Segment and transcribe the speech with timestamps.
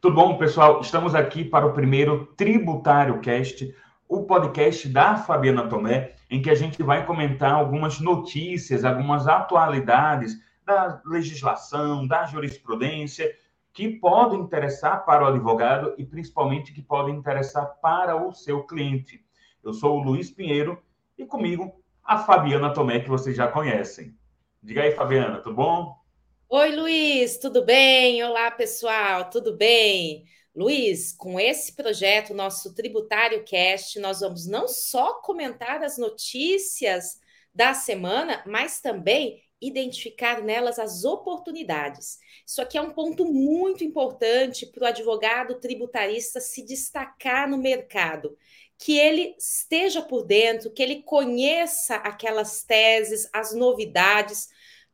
[0.00, 0.80] Tudo bom, pessoal?
[0.80, 3.76] Estamos aqui para o primeiro Tributário Cast,
[4.08, 10.38] o podcast da Fabiana Tomé, em que a gente vai comentar algumas notícias, algumas atualidades
[10.64, 13.30] da legislação, da jurisprudência,
[13.74, 19.22] que podem interessar para o advogado e principalmente que podem interessar para o seu cliente.
[19.62, 20.82] Eu sou o Luiz Pinheiro
[21.18, 24.16] e comigo a Fabiana Tomé, que vocês já conhecem.
[24.62, 25.99] Diga aí, Fabiana, tudo bom?
[26.52, 28.24] Oi, Luiz, tudo bem?
[28.24, 30.24] Olá, pessoal, tudo bem?
[30.52, 37.20] Luiz, com esse projeto, nosso Tributário Cast, nós vamos não só comentar as notícias
[37.54, 42.18] da semana, mas também identificar nelas as oportunidades.
[42.44, 48.36] Isso aqui é um ponto muito importante para o advogado tributarista se destacar no mercado,
[48.76, 54.48] que ele esteja por dentro, que ele conheça aquelas teses, as novidades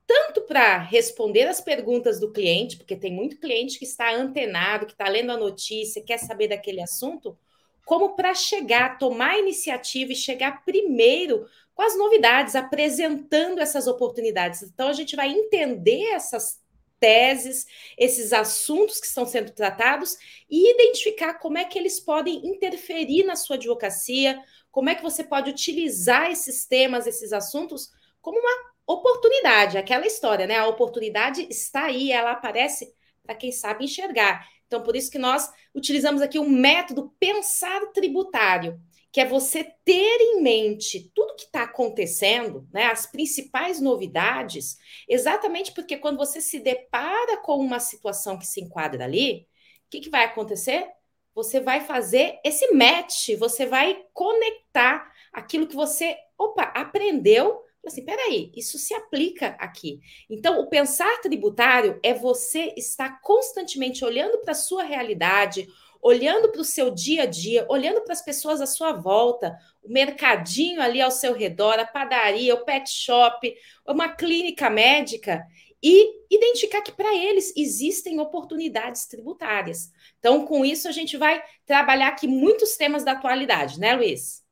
[0.06, 4.92] tanto para responder as perguntas do cliente, porque tem muito cliente que está antenado, que
[4.92, 7.36] está lendo a notícia, quer saber daquele assunto,
[7.84, 14.62] como para chegar, tomar a iniciativa e chegar primeiro com as novidades, apresentando essas oportunidades.
[14.62, 16.60] Então, a gente vai entender essas
[16.98, 17.66] teses,
[17.98, 20.16] esses assuntos que estão sendo tratados
[20.48, 25.22] e identificar como é que eles podem interferir na sua advocacia, como é que você
[25.22, 27.90] pode utilizar esses temas, esses assuntos,
[28.20, 30.56] como uma oportunidade, aquela história, né?
[30.56, 34.46] A oportunidade está aí, ela aparece para quem sabe enxergar.
[34.66, 38.80] Então, por isso que nós utilizamos aqui um método pensar tributário,
[39.12, 42.84] que é você ter em mente tudo que está acontecendo, né?
[42.84, 44.76] As principais novidades,
[45.08, 49.46] exatamente porque quando você se depara com uma situação que se enquadra ali,
[49.86, 50.86] o que, que vai acontecer?
[51.34, 58.50] Você vai fazer esse match, você vai conectar aquilo que você, opa, aprendeu assim, peraí,
[58.54, 60.00] isso se aplica aqui.
[60.28, 65.66] Então, o pensar tributário é você estar constantemente olhando para a sua realidade,
[66.02, 69.92] olhando para o seu dia a dia, olhando para as pessoas à sua volta, o
[69.92, 73.54] mercadinho ali ao seu redor, a padaria, o pet shop,
[73.86, 75.44] uma clínica médica,
[75.82, 79.90] e identificar que para eles existem oportunidades tributárias.
[80.18, 84.44] Então, com isso, a gente vai trabalhar aqui muitos temas da atualidade, né, Luiz?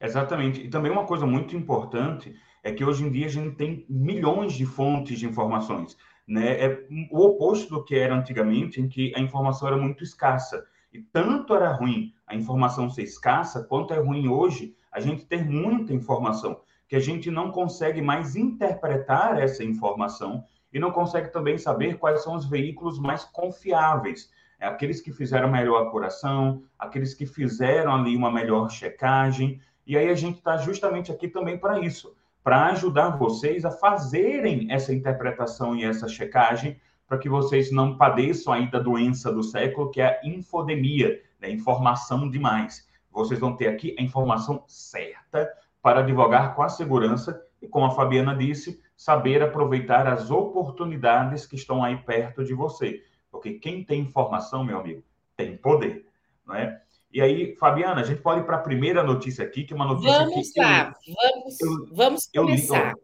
[0.00, 0.62] Exatamente.
[0.62, 4.52] E também uma coisa muito importante é que hoje em dia a gente tem milhões
[4.52, 5.96] de fontes de informações.
[6.26, 6.64] Né?
[6.64, 10.64] É o oposto do que era antigamente, em que a informação era muito escassa.
[10.92, 15.44] E tanto era ruim a informação ser escassa, quanto é ruim hoje a gente ter
[15.44, 21.56] muita informação, que a gente não consegue mais interpretar essa informação e não consegue também
[21.56, 24.30] saber quais são os veículos mais confiáveis.
[24.60, 29.60] É aqueles que fizeram melhor apuração, aqueles que fizeram ali uma melhor checagem.
[29.86, 34.70] E aí a gente está justamente aqui também para isso, para ajudar vocês a fazerem
[34.70, 39.90] essa interpretação e essa checagem, para que vocês não padeçam aí da doença do século,
[39.90, 41.50] que é a infodemia, né?
[41.50, 42.88] informação demais.
[43.10, 45.48] Vocês vão ter aqui a informação certa
[45.82, 51.56] para advogar com a segurança e, como a Fabiana disse, saber aproveitar as oportunidades que
[51.56, 53.04] estão aí perto de você.
[53.30, 55.02] Porque quem tem informação, meu amigo,
[55.36, 56.06] tem poder,
[56.46, 56.80] não é?
[57.12, 59.84] E aí, Fabiana, a gente pode ir para a primeira notícia aqui, que é uma
[59.84, 60.60] notícia vamos que.
[60.60, 62.94] Lá, eu, vamos eu, vamos começar.
[62.94, 63.00] Li,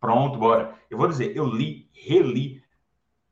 [0.00, 0.74] pronto, bora.
[0.90, 2.62] Eu vou dizer, eu li, reli,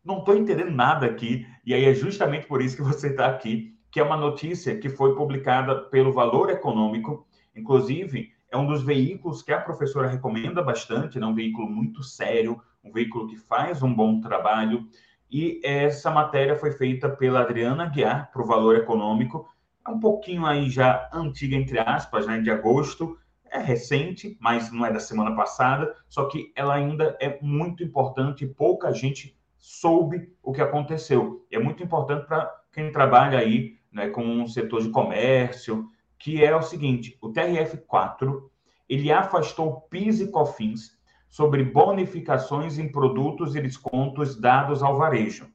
[0.05, 3.75] não estou entendendo nada aqui, e aí é justamente por isso que você está aqui,
[3.91, 7.27] que é uma notícia que foi publicada pelo Valor Econômico,
[7.57, 11.27] inclusive é um dos veículos que a professora recomenda bastante, é né?
[11.27, 14.89] um veículo muito sério, um veículo que faz um bom trabalho,
[15.31, 19.49] e essa matéria foi feita pela Adriana Guiar, para o Valor Econômico,
[19.87, 23.19] é um pouquinho aí já antiga, entre aspas, né, de agosto,
[23.51, 28.45] é recente, mas não é da semana passada, só que ela ainda é muito importante
[28.45, 31.45] e pouca gente soube o que aconteceu.
[31.51, 35.89] É muito importante para quem trabalha aí né, com o setor de comércio,
[36.19, 38.43] que é o seguinte, o TRF4,
[38.89, 40.99] ele afastou PIS e COFINS
[41.29, 45.49] sobre bonificações em produtos e descontos dados ao varejo.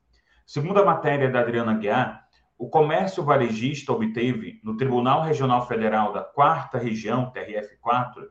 [0.46, 2.25] Segundo a matéria da Adriana Guiar,
[2.58, 8.28] o comércio varejista obteve, no Tribunal Regional Federal da Quarta Região, TRF4,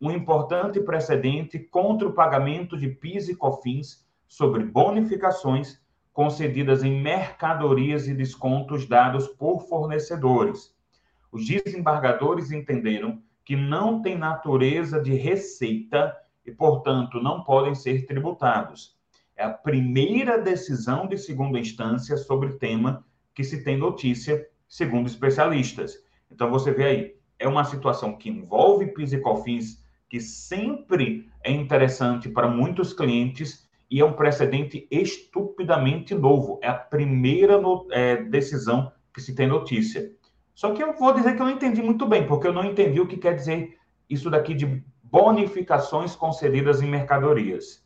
[0.00, 5.80] um importante precedente contra o pagamento de PIS e COFINS sobre bonificações
[6.12, 10.74] concedidas em mercadorias e descontos dados por fornecedores.
[11.30, 16.14] Os desembargadores entenderam que não têm natureza de receita
[16.44, 18.96] e, portanto, não podem ser tributados.
[19.34, 23.04] É a primeira decisão de segunda instância sobre o tema
[23.34, 25.94] que se tem notícia, segundo especialistas.
[26.30, 31.50] Então, você vê aí, é uma situação que envolve PIS e COFINS, que sempre é
[31.50, 36.58] interessante para muitos clientes e é um precedente estupidamente novo.
[36.62, 40.10] É a primeira no, é, decisão que se tem notícia.
[40.54, 43.00] Só que eu vou dizer que eu não entendi muito bem, porque eu não entendi
[43.00, 43.76] o que quer dizer
[44.08, 47.84] isso daqui de bonificações concedidas em mercadorias.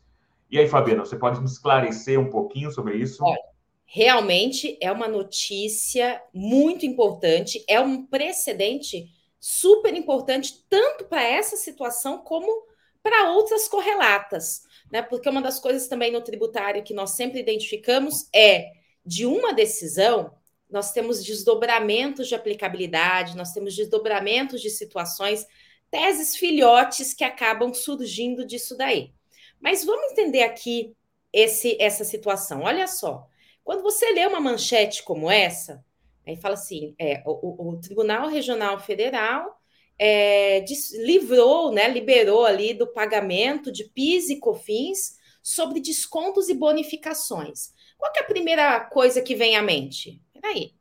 [0.49, 3.23] E aí, Fabiana, você pode me esclarecer um pouquinho sobre isso?
[3.23, 3.37] Olha,
[3.87, 12.19] realmente é uma notícia muito importante, é um precedente super importante, tanto para essa situação
[12.19, 12.67] como
[13.01, 15.01] para outras correlatas né?
[15.01, 18.71] Porque uma das coisas também no tributário que nós sempre identificamos é
[19.05, 20.33] de uma decisão,
[20.69, 25.45] nós temos desdobramentos de aplicabilidade, nós temos desdobramentos de situações,
[25.89, 29.13] teses filhotes que acabam surgindo disso daí.
[29.59, 30.93] Mas vamos entender aqui
[31.31, 32.63] esse, essa situação.
[32.63, 33.27] Olha só,
[33.67, 35.83] quando você lê uma manchete como essa,
[36.25, 39.59] aí fala assim: é, o, o Tribunal Regional Federal
[39.99, 40.63] é,
[41.03, 47.73] livrou, né, liberou ali do pagamento de PIS e COFINS sobre descontos e bonificações.
[47.97, 50.21] Qual é a primeira coisa que vem à mente?
[50.31, 50.73] Peraí,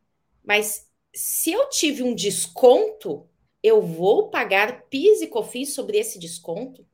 [0.45, 3.29] mas se eu tive um desconto,
[3.65, 6.87] eu vou pagar PIS e COFINS sobre esse desconto?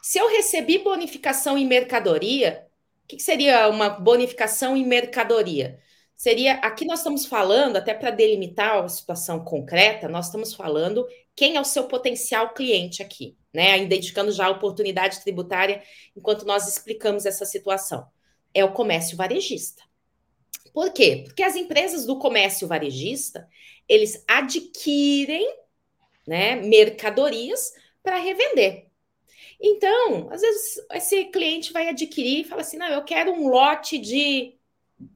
[0.00, 2.67] Se eu recebi bonificação em mercadoria,
[3.08, 5.80] o que seria uma bonificação em mercadoria?
[6.14, 11.56] Seria, aqui nós estamos falando, até para delimitar a situação concreta, nós estamos falando quem
[11.56, 13.78] é o seu potencial cliente aqui, né?
[13.78, 15.82] Identificando já a oportunidade tributária
[16.14, 18.06] enquanto nós explicamos essa situação.
[18.52, 19.82] É o comércio varejista.
[20.74, 21.22] Por quê?
[21.24, 23.48] Porque as empresas do comércio varejista,
[23.88, 25.48] eles adquirem
[26.26, 27.72] né, mercadorias
[28.02, 28.87] para revender.
[29.60, 33.98] Então, às vezes, esse cliente vai adquirir e fala assim: não, eu quero um lote
[33.98, 34.54] de.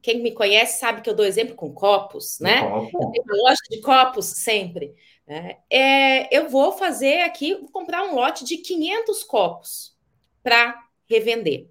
[0.01, 2.61] Quem me conhece sabe que eu dou exemplo com copos, né?
[2.69, 3.11] Copo.
[3.27, 4.93] Loja de copos sempre.
[5.27, 5.57] Né?
[5.69, 9.97] É, eu vou fazer aqui, vou comprar um lote de 500 copos
[10.41, 10.77] para
[11.09, 11.67] revender.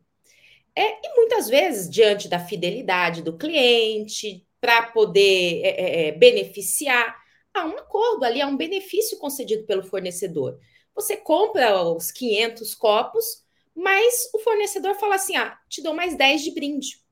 [0.75, 7.17] É, e muitas vezes, diante da fidelidade do cliente, para poder é, é, é, beneficiar,
[7.53, 10.59] há um acordo ali, há um benefício concedido pelo fornecedor.
[10.94, 13.44] Você compra os 500 copos,
[13.75, 17.03] mas o fornecedor fala assim: ah, te dou mais 10 de brinde.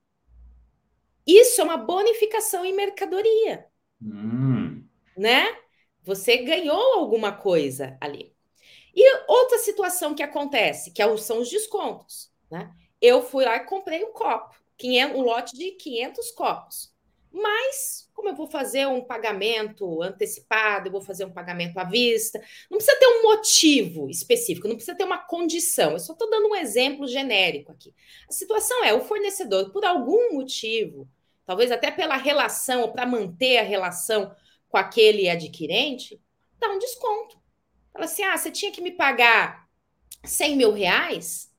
[1.27, 3.67] Isso é uma bonificação em mercadoria.
[4.03, 4.85] Hum.
[5.17, 5.47] Né?
[6.03, 8.35] Você ganhou alguma coisa ali.
[8.95, 12.33] E outra situação que acontece, que é são os descontos.
[12.51, 12.71] Né?
[13.01, 16.93] Eu fui lá e comprei um copo, 500, um lote de 500 copos.
[17.33, 22.43] Mas, como eu vou fazer um pagamento antecipado, eu vou fazer um pagamento à vista,
[22.69, 25.93] não precisa ter um motivo específico, não precisa ter uma condição.
[25.93, 27.95] Eu só estou dando um exemplo genérico aqui.
[28.29, 31.09] A situação é: o fornecedor, por algum motivo,
[31.47, 34.35] talvez até pela relação, ou para manter a relação
[34.69, 36.21] com aquele adquirente,
[36.59, 37.41] dá um desconto.
[37.93, 39.69] Fala assim: ah, você tinha que me pagar
[40.25, 41.51] 100 mil reais,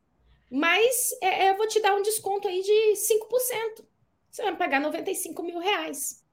[0.49, 3.85] mas é, é eu vou te dar um desconto aí de 5%.
[4.31, 6.23] Você vai me pagar 95 mil reais.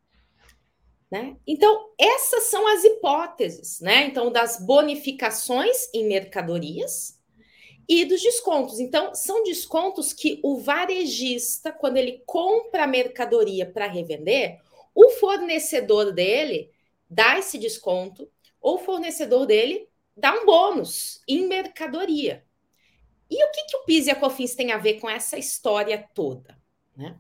[1.11, 1.37] Né?
[1.47, 4.05] Então, essas são as hipóteses, né?
[4.05, 7.19] Então, das bonificações em mercadorias
[7.89, 8.79] e dos descontos.
[8.79, 14.61] Então, são descontos que o varejista, quando ele compra a mercadoria para revender,
[14.95, 16.71] o fornecedor dele
[17.09, 18.31] dá esse desconto,
[18.61, 22.45] ou o fornecedor dele dá um bônus em mercadoria.
[23.31, 26.07] E o que, que o PIS e a COFINS tem a ver com essa história
[26.15, 26.59] toda?
[26.95, 27.19] Né?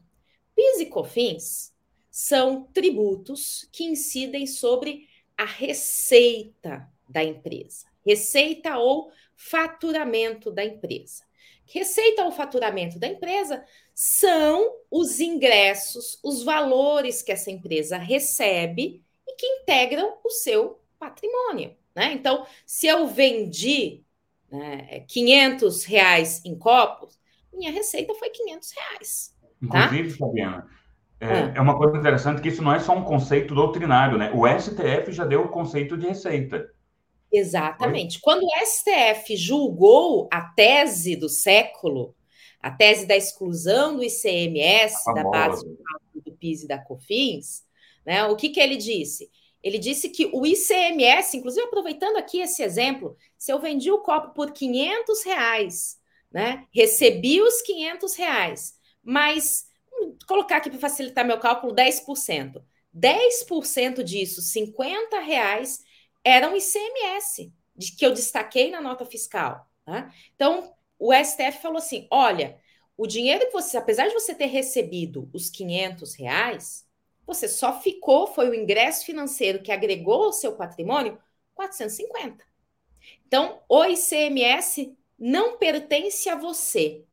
[0.58, 1.72] PIS e COFINS
[2.10, 11.22] são tributos que incidem sobre a receita da empresa, receita ou faturamento da empresa.
[11.64, 19.36] Receita ou faturamento da empresa são os ingressos, os valores que essa empresa recebe e
[19.36, 21.76] que integram o seu patrimônio.
[21.94, 22.14] Né?
[22.14, 24.02] Então, se eu vendi
[24.50, 27.16] né, 500 reais em copos,
[27.52, 29.37] minha receita foi 500 reais.
[29.66, 29.86] Tá?
[29.86, 30.66] Inclusive, Fabiana,
[31.20, 31.52] é, ah.
[31.56, 34.30] é, uma coisa interessante que isso não é só um conceito doutrinário, né?
[34.32, 36.70] O STF já deu o conceito de receita.
[37.32, 38.20] Exatamente.
[38.20, 42.14] Quando o STF julgou a tese do século,
[42.60, 45.64] a tese da exclusão do ICMS, da base
[46.14, 47.64] do PIS e da COFINS,
[48.06, 49.30] né, o que, que ele disse?
[49.62, 54.32] Ele disse que o ICMS, inclusive aproveitando aqui esse exemplo, se eu vendi o copo
[54.32, 55.98] por 500 reais,
[56.32, 59.66] né, recebi os 500 reais, mas,
[60.26, 62.62] colocar aqui para facilitar meu cálculo, 10%.
[62.92, 65.84] 10% disso, 50 reais,
[66.24, 69.68] era um ICMS, de que eu destaquei na nota fiscal.
[69.84, 70.12] Tá?
[70.34, 72.58] Então, o STF falou assim: olha,
[72.96, 76.86] o dinheiro que você, apesar de você ter recebido os 500 reais,
[77.24, 81.18] você só ficou, foi o ingresso financeiro que agregou ao seu patrimônio
[81.54, 82.44] 450.
[83.26, 87.04] Então, o ICMS não pertence a você.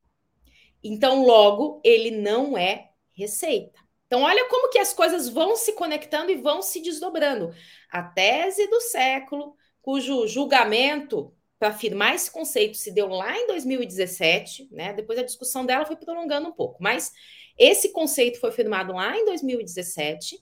[0.88, 3.80] Então, logo, ele não é receita.
[4.06, 7.52] Então, olha como que as coisas vão se conectando e vão se desdobrando.
[7.90, 14.70] A tese do século, cujo julgamento para afirmar esse conceito se deu lá em 2017,
[14.72, 14.94] né?
[14.94, 17.12] Depois a discussão dela foi prolongando um pouco, mas
[17.58, 20.40] esse conceito foi firmado lá em 2017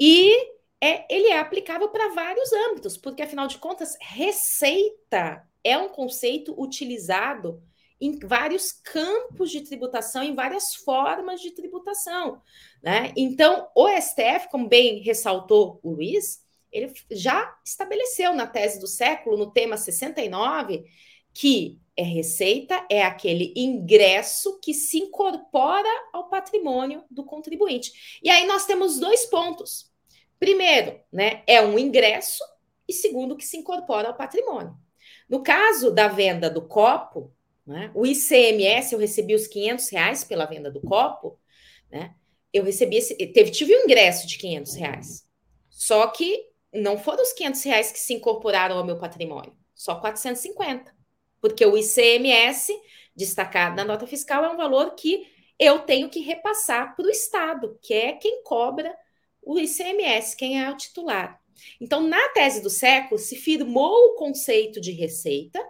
[0.00, 0.34] e
[0.80, 6.60] é, ele é aplicável para vários âmbitos, porque afinal de contas, receita é um conceito
[6.60, 7.62] utilizado
[8.00, 12.40] em vários campos de tributação, em várias formas de tributação.
[12.82, 13.12] Né?
[13.16, 16.42] Então, o STF, como bem ressaltou o Luiz,
[16.72, 20.84] ele já estabeleceu na tese do século, no tema 69,
[21.34, 28.20] que é receita é aquele ingresso que se incorpora ao patrimônio do contribuinte.
[28.22, 29.90] E aí nós temos dois pontos.
[30.38, 32.42] Primeiro, né, é um ingresso
[32.88, 34.74] e segundo que se incorpora ao patrimônio.
[35.28, 37.32] No caso da venda do copo,
[37.70, 37.88] né?
[37.94, 41.38] O ICMS, eu recebi os 500 reais pela venda do copo,
[41.88, 42.16] né?
[42.52, 45.24] Eu recebi esse, teve, tive um ingresso de 500 reais.
[45.70, 50.92] Só que não foram os 500 reais que se incorporaram ao meu patrimônio, só 450.
[51.40, 52.72] Porque o ICMS,
[53.14, 55.24] destacado na nota fiscal, é um valor que
[55.56, 58.92] eu tenho que repassar para o Estado, que é quem cobra
[59.40, 61.40] o ICMS, quem é o titular.
[61.80, 65.64] Então, na tese do século, se firmou o conceito de receita,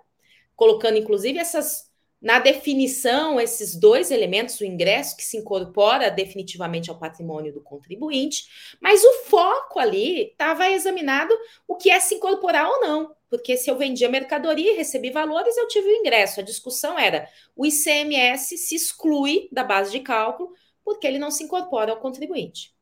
[0.57, 1.90] colocando inclusive essas
[2.21, 8.45] na definição esses dois elementos, o ingresso que se incorpora definitivamente ao patrimônio do contribuinte,
[8.81, 11.35] mas o foco ali estava examinado
[11.67, 15.57] o que é se incorporar ou não, porque se eu vendia mercadoria e recebi valores,
[15.57, 16.41] eu tive o ingresso.
[16.41, 20.53] A discussão era o ICMS se exclui da base de cálculo
[20.85, 22.75] porque ele não se incorpora ao contribuinte.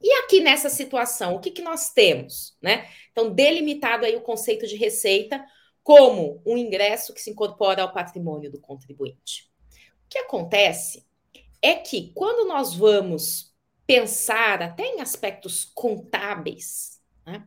[0.00, 2.54] E aqui nessa situação, o que, que nós temos?
[2.60, 2.86] Né?
[3.10, 5.42] Então, delimitado aí o conceito de receita,
[5.86, 9.48] como um ingresso que se incorpora ao patrimônio do contribuinte.
[10.04, 11.06] O que acontece
[11.62, 13.54] é que quando nós vamos
[13.86, 17.46] pensar até em aspectos contábeis, né?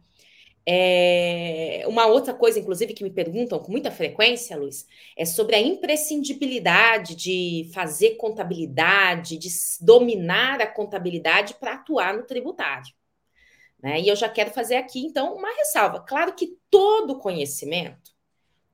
[0.65, 5.59] É, uma outra coisa, inclusive, que me perguntam com muita frequência, Luiz, é sobre a
[5.59, 9.49] imprescindibilidade de fazer contabilidade, de
[9.81, 12.93] dominar a contabilidade para atuar no tributário.
[13.83, 13.99] Né?
[13.99, 15.99] E eu já quero fazer aqui, então, uma ressalva.
[16.07, 18.17] Claro que todo conhecimento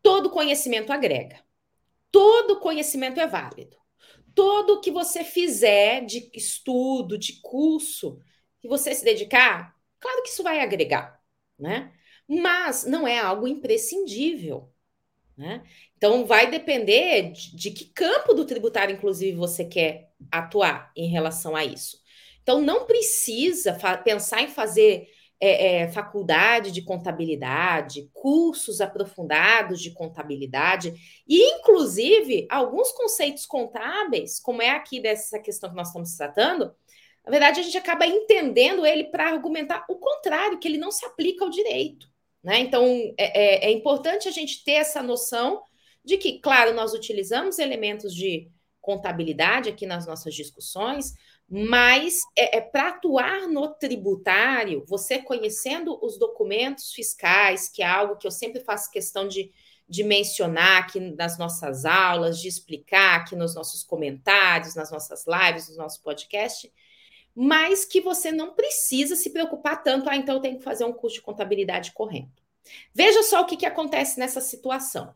[0.06, 1.44] Todo conhecimento agrega.
[2.12, 3.76] Todo conhecimento é válido.
[4.36, 8.20] Todo que você fizer de estudo, de curso,
[8.60, 11.20] que você se dedicar, claro que isso vai agregar,
[11.58, 11.92] né?
[12.30, 14.72] Mas não é algo imprescindível,
[15.36, 15.64] né?
[15.98, 21.56] Então vai depender de, de que campo do tributário, inclusive, você quer atuar em relação
[21.56, 22.00] a isso.
[22.44, 25.10] Então não precisa pensar em fazer
[25.46, 30.94] é, é, faculdade de contabilidade, cursos aprofundados de contabilidade,
[31.28, 36.74] e inclusive alguns conceitos contábeis, como é aqui dessa questão que nós estamos tratando,
[37.24, 41.06] na verdade a gente acaba entendendo ele para argumentar o contrário, que ele não se
[41.06, 42.08] aplica ao direito.
[42.44, 42.60] Né?
[42.60, 42.84] Então
[43.18, 45.62] é, é, é importante a gente ter essa noção
[46.04, 48.50] de que, claro, nós utilizamos elementos de
[48.80, 51.14] contabilidade aqui nas nossas discussões,
[51.50, 58.18] mas é, é para atuar no tributário, você conhecendo os documentos fiscais, que é algo
[58.18, 59.52] que eu sempre faço questão de,
[59.88, 65.70] de mencionar aqui nas nossas aulas, de explicar aqui nos nossos comentários, nas nossas lives,
[65.70, 66.72] no nosso podcast,
[67.36, 70.94] mas que você não precisa se preocupar tanto, ah, então eu tenho que fazer um
[70.94, 72.32] curso de contabilidade correndo.
[72.94, 75.14] Veja só o que, que acontece nessa situação.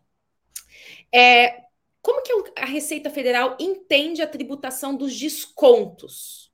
[1.12, 1.69] É,
[2.02, 6.52] como que a Receita Federal entende a tributação dos descontos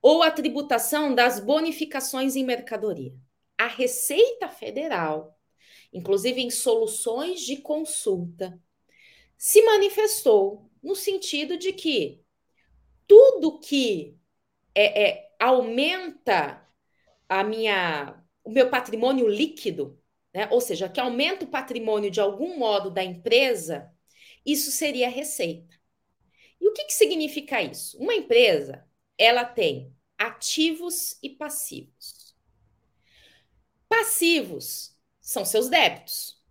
[0.00, 3.14] ou a tributação das bonificações em mercadoria?
[3.58, 5.38] A Receita Federal,
[5.92, 8.60] inclusive em soluções de consulta,
[9.36, 12.22] se manifestou no sentido de que
[13.06, 14.18] tudo que
[14.74, 16.66] é, é, aumenta
[17.28, 20.00] a minha, o meu patrimônio líquido,
[20.32, 20.48] né?
[20.50, 23.93] ou seja, que aumenta o patrimônio de algum modo da empresa,
[24.44, 25.74] isso seria receita.
[26.60, 27.98] E o que, que significa isso?
[27.98, 28.86] Uma empresa,
[29.18, 32.34] ela tem ativos e passivos.
[33.88, 36.42] Passivos são seus débitos.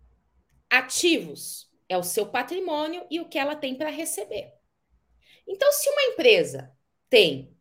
[0.70, 4.52] Ativos é o seu patrimônio e o que ela tem para receber.
[5.46, 6.74] Então, se uma empresa
[7.08, 7.56] tem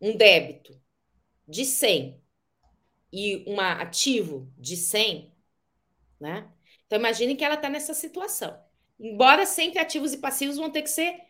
[0.00, 0.80] um débito
[1.48, 2.22] de 100
[3.12, 5.34] e um ativo de 100,
[6.20, 6.50] né?
[6.86, 8.62] Então, imagine que ela está nessa situação.
[9.02, 11.20] Embora sempre ativos e passivos vão ter que ser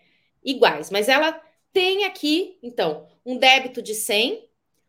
[0.44, 1.32] iguais, mas ela
[1.72, 4.46] tem aqui, então, um débito de 100,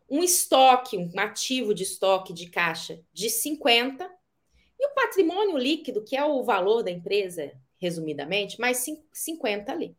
[0.09, 4.09] um estoque, um ativo de estoque de caixa de 50
[4.77, 9.95] e o patrimônio líquido, que é o valor da empresa, resumidamente, mais 50 ali.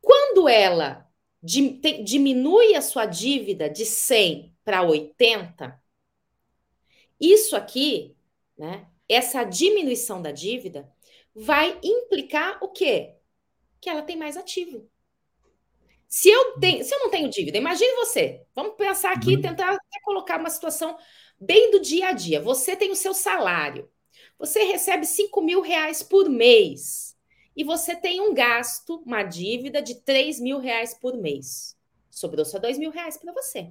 [0.00, 1.08] Quando ela
[1.40, 5.80] diminui a sua dívida de 100 para 80,
[7.20, 8.16] isso aqui,
[8.58, 10.90] né, essa diminuição da dívida
[11.40, 13.14] vai implicar o quê?
[13.80, 14.88] Que ela tem mais ativo.
[16.06, 18.42] Se eu, tenho, se eu não tenho dívida, imagine você.
[18.54, 19.40] Vamos pensar aqui, uhum.
[19.40, 20.98] tentar colocar uma situação
[21.40, 22.40] bem do dia a dia.
[22.40, 23.88] Você tem o seu salário.
[24.38, 27.16] Você recebe 5 mil reais por mês.
[27.56, 31.76] E você tem um gasto, uma dívida de 3 mil reais por mês.
[32.10, 33.70] Sobrou só 2 mil reais para você.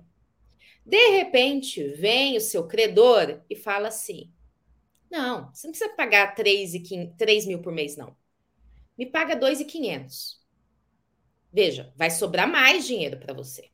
[0.86, 4.32] De repente, vem o seu credor e fala assim:
[5.10, 8.16] Não, você não precisa pagar 3, e 3 mil por mês, não.
[8.98, 10.39] Me paga 2,500.
[11.51, 13.70] Veja, vai sobrar mais dinheiro para você.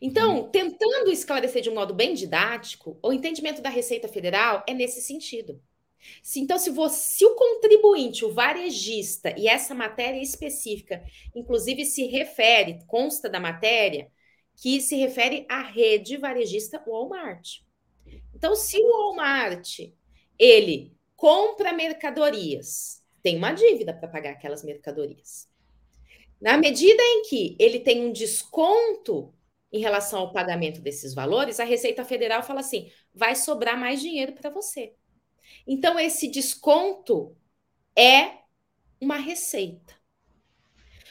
[0.00, 0.50] Então, uhum.
[0.50, 5.60] tentando esclarecer de um modo bem didático, o entendimento da Receita Federal é nesse sentido.
[6.22, 12.06] Se, então, se, você, se o contribuinte, o varejista, e essa matéria específica, inclusive se
[12.06, 14.10] refere, consta da matéria,
[14.56, 17.60] que se refere à rede varejista Walmart.
[18.34, 19.80] Então, se o Walmart
[20.38, 25.48] ele compra mercadorias, tem uma dívida para pagar aquelas mercadorias.
[26.40, 29.34] Na medida em que ele tem um desconto
[29.72, 34.32] em relação ao pagamento desses valores, a Receita Federal fala assim: vai sobrar mais dinheiro
[34.32, 34.94] para você.
[35.66, 37.36] Então, esse desconto
[37.96, 38.38] é
[39.00, 39.94] uma receita.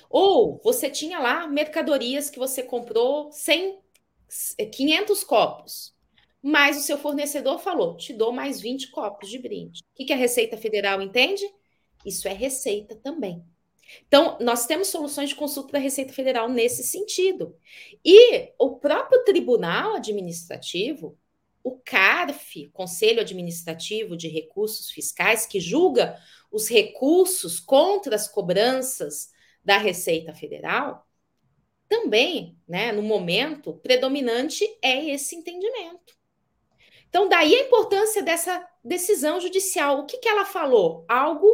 [0.09, 3.81] Ou você tinha lá mercadorias que você comprou 100,
[4.71, 5.94] 500 copos,
[6.47, 9.81] mas o seu fornecedor falou: te dou mais 20 copos de brinde.
[9.81, 11.43] O que, que a Receita Federal entende?
[12.05, 13.43] Isso é receita também.
[14.07, 17.57] Então, nós temos soluções de consulta da Receita Federal nesse sentido.
[18.03, 21.17] E o próprio Tribunal Administrativo,
[21.63, 26.15] o CARF, Conselho Administrativo de Recursos Fiscais, que julga
[26.51, 29.31] os recursos contra as cobranças
[29.63, 31.07] da Receita Federal,
[31.89, 36.15] também, né, no momento, predominante é esse entendimento.
[37.15, 39.99] Então, daí a importância dessa decisão judicial.
[39.99, 41.05] O que, que ela falou?
[41.07, 41.47] Algo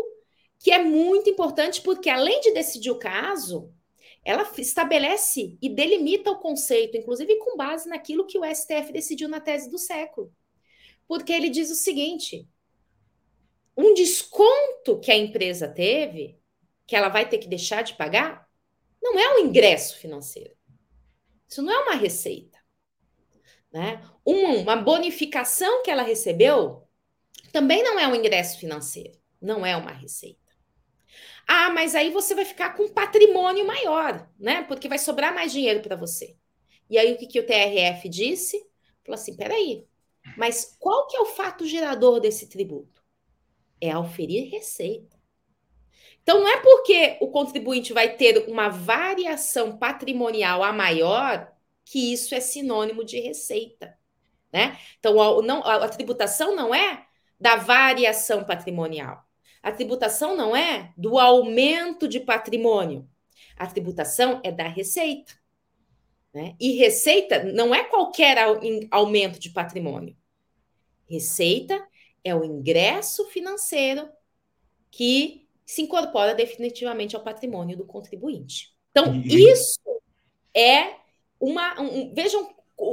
[0.58, 3.72] que é muito importante, porque além de decidir o caso,
[4.26, 9.40] ela estabelece e delimita o conceito, inclusive com base naquilo que o STF decidiu na
[9.40, 10.34] tese do século.
[11.08, 12.50] Porque ele diz o seguinte:
[13.78, 16.40] um desconto que a empresa teve,
[16.88, 18.50] que ela vai ter que deixar de pagar,
[19.00, 20.58] não é um ingresso financeiro.
[21.48, 22.51] Isso não é uma receita.
[23.72, 24.02] Né?
[24.26, 26.88] Uma bonificação que ela recebeu
[27.52, 30.40] também não é um ingresso financeiro, não é uma receita.
[31.48, 34.64] Ah, mas aí você vai ficar com um patrimônio maior, né?
[34.64, 36.36] Porque vai sobrar mais dinheiro para você.
[36.90, 38.58] E aí o que, que o TRF disse?
[39.04, 39.86] Falou assim: peraí,
[40.38, 43.02] mas qual que é o fato gerador desse tributo?
[43.80, 45.20] É auferir receita.
[46.22, 51.52] Então, não é porque o contribuinte vai ter uma variação patrimonial a maior
[51.86, 53.98] que isso é sinônimo de receita.
[54.52, 54.78] Né?
[55.00, 57.06] Então, a, não, a, a tributação não é
[57.40, 59.24] da variação patrimonial.
[59.64, 63.08] A tributação não é do aumento de patrimônio.
[63.56, 65.34] A tributação é da receita.
[66.34, 66.56] Né?
[66.60, 68.38] E receita não é qualquer
[68.90, 70.16] aumento de patrimônio.
[71.10, 71.86] Receita
[72.24, 74.10] é o ingresso financeiro
[74.90, 78.76] que se incorpora definitivamente ao patrimônio do contribuinte.
[78.92, 79.80] Então, isso
[80.54, 81.01] é
[81.42, 81.82] uma.
[81.82, 82.48] Um, vejam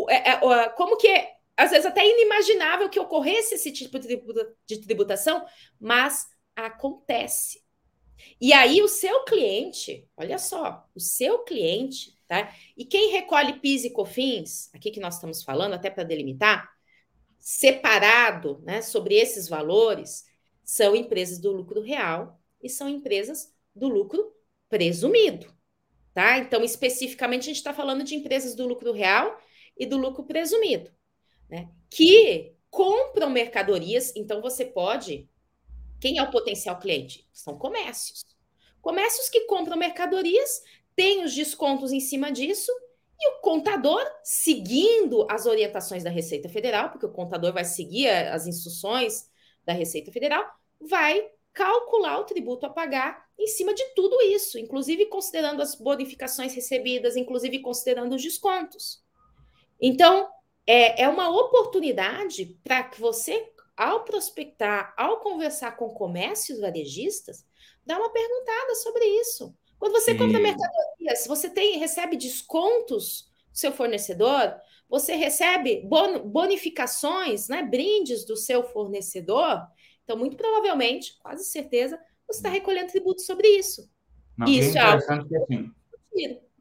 [0.09, 5.45] é, é, como que é, às vezes até inimaginável que ocorresse esse tipo de tributação,
[5.79, 7.63] mas acontece.
[8.41, 12.53] E aí o seu cliente, olha só, o seu cliente, tá?
[12.77, 16.69] E quem recolhe PIS e COFINS, aqui que nós estamos falando, até para delimitar,
[17.39, 20.25] separado, né, sobre esses valores,
[20.65, 24.35] são empresas do lucro real e são empresas do lucro
[24.69, 25.53] presumido,
[26.19, 26.37] tá?
[26.37, 29.41] Então, especificamente, a gente está falando de empresas do lucro real
[29.79, 30.91] e do lucro presumido,
[31.49, 31.69] né?
[31.89, 35.29] Que compram mercadorias, então você pode
[36.01, 37.25] quem é o potencial cliente?
[37.33, 38.25] São comércios.
[38.81, 40.61] Comércios que compram mercadorias,
[40.97, 42.73] têm os descontos em cima disso,
[43.21, 48.45] e o contador, seguindo as orientações da Receita Federal, porque o contador vai seguir as
[48.45, 49.31] instruções
[49.65, 50.45] da Receita Federal,
[50.81, 56.55] vai calcular o tributo a pagar em cima de tudo isso, inclusive considerando as bonificações
[56.55, 59.03] recebidas, inclusive considerando os descontos.
[59.81, 60.29] Então,
[60.67, 67.47] é, é uma oportunidade para que você ao prospectar, ao conversar com comércios varejistas,
[67.87, 69.55] dá uma perguntada sobre isso.
[69.79, 70.19] Quando você Sim.
[70.19, 74.57] compra mercadoria, se você tem, recebe descontos do seu fornecedor,
[74.89, 75.87] você recebe
[76.25, 79.65] bonificações, né, brindes do seu fornecedor,
[80.03, 83.91] então, muito provavelmente, quase certeza, você está recolhendo tributo sobre isso.
[84.37, 85.29] Não, isso é, é algo...
[85.29, 85.73] que assim,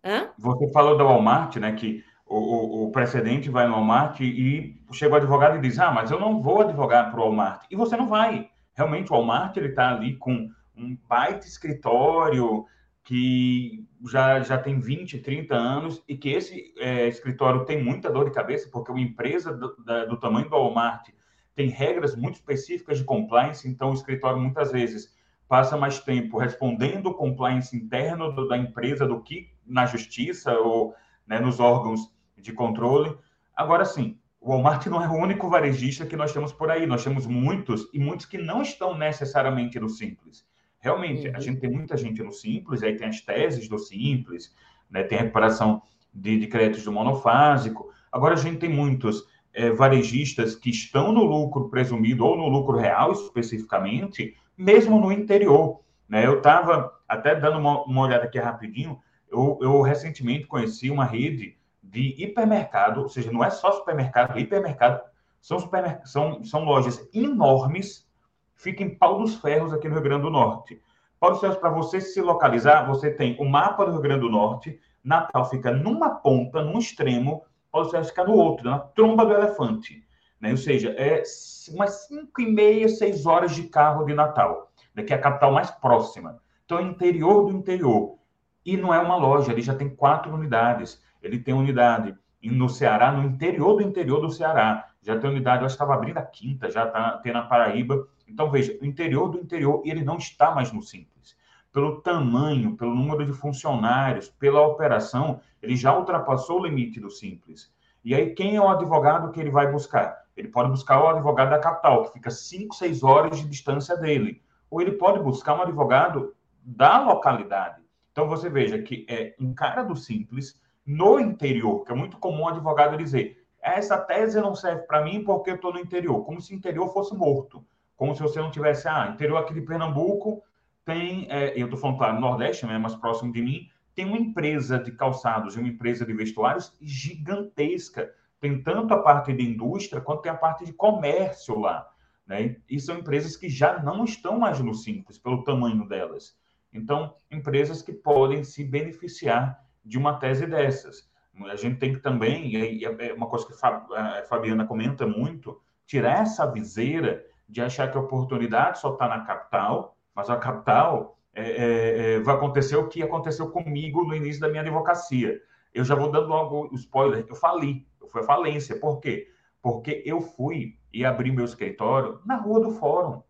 [0.03, 0.29] Hã?
[0.37, 1.73] Você falou da Walmart, né?
[1.73, 5.91] Que o, o, o, precedente vai no Walmart e chega o advogado e diz: Ah,
[5.91, 7.65] mas eu não vou advogar para o Walmart.
[7.69, 8.49] E você não vai.
[8.73, 12.65] Realmente, o Walmart está ali com um baita escritório
[13.03, 18.25] que já, já tem 20, 30 anos e que esse é, escritório tem muita dor
[18.25, 21.09] de cabeça, porque uma empresa do, da, do tamanho do Walmart
[21.55, 25.16] tem regras muito específicas de compliance, então o escritório muitas vezes
[25.47, 30.93] passa mais tempo respondendo o compliance interno do, da empresa do que na justiça ou
[31.25, 33.17] né, nos órgãos de controle.
[33.55, 37.03] Agora sim, o Walmart não é o único varejista que nós temos por aí, nós
[37.03, 40.45] temos muitos e muitos que não estão necessariamente no Simples.
[40.79, 41.35] Realmente, uhum.
[41.35, 44.55] a gente tem muita gente no Simples, aí tem as teses do Simples,
[44.89, 45.81] né, tem a recuperação
[46.13, 47.91] de, de créditos do monofásico.
[48.11, 52.77] Agora, a gente tem muitos é, varejistas que estão no lucro presumido ou no lucro
[52.77, 55.81] real especificamente, mesmo no interior.
[56.09, 56.25] Né?
[56.25, 61.57] Eu estava até dando uma, uma, olhada aqui rapidinho, eu, eu recentemente conheci uma rede
[61.83, 65.01] de hipermercado, ou seja, não é só supermercado, é hipermercado,
[65.41, 68.07] são, supermerc são, são lojas enormes,
[68.55, 70.81] fica em Pau dos Ferros, aqui no Rio Grande do Norte.
[71.19, 74.29] Pau dos Ferros, para você se localizar, você tem o mapa do Rio Grande do
[74.29, 79.25] Norte, Natal fica numa ponta, num extremo, Pau dos Ferros fica no outro, na tromba
[79.25, 80.06] do elefante.
[80.39, 80.51] Né?
[80.51, 81.23] Ou seja, é
[81.69, 85.03] umas 5 e meia, 6 horas de carro de Natal, né?
[85.03, 86.39] que é a capital mais próxima.
[86.65, 88.17] Então, é interior do interior.
[88.65, 91.01] E não é uma loja, ele já tem quatro unidades.
[91.21, 94.87] Ele tem unidade no Ceará, no interior do interior do Ceará.
[95.01, 98.07] Já tem unidade, eu estava abrindo a quinta, já está tem na Paraíba.
[98.27, 101.37] Então, veja, o interior do interior, ele não está mais no Simples.
[101.71, 107.71] Pelo tamanho, pelo número de funcionários, pela operação, ele já ultrapassou o limite do Simples.
[108.03, 110.26] E aí, quem é o advogado que ele vai buscar?
[110.37, 114.41] Ele pode buscar o advogado da capital, que fica 5, 6 horas de distância dele.
[114.69, 117.81] Ou ele pode buscar um advogado da localidade.
[118.11, 122.43] Então, você veja que é um cara do Simples, no interior, que é muito comum
[122.43, 126.39] o advogado dizer: essa tese não serve para mim porque eu estou no interior, como
[126.39, 130.41] se o interior fosse morto, como se você não tivesse, ah, interior aqui de Pernambuco
[130.87, 134.79] tem, é, eu estou falando, claro, Nordeste, né, mais próximo de mim, tem uma empresa
[134.79, 138.09] de calçados e uma empresa de vestuários gigantesca.
[138.39, 141.87] Tem tanto a parte de indústria quanto tem a parte de comércio lá.
[142.25, 142.57] Né?
[142.69, 146.37] E são empresas que já não estão mais no Simples, pelo tamanho delas.
[146.73, 151.09] Então, empresas que podem se beneficiar de uma tese dessas.
[151.45, 156.21] A gente tem que também, e é uma coisa que a Fabiana comenta muito, tirar
[156.21, 161.43] essa viseira de achar que a oportunidade só está na capital, mas a capital é,
[161.43, 165.39] é, é, vai acontecer o que aconteceu comigo no início da minha advocacia.
[165.77, 168.79] Eu já vou dando logo o spoiler, eu fali, eu fui à falência.
[168.79, 169.27] Por quê?
[169.61, 173.21] Porque eu fui e abri meu escritório na Rua do Fórum,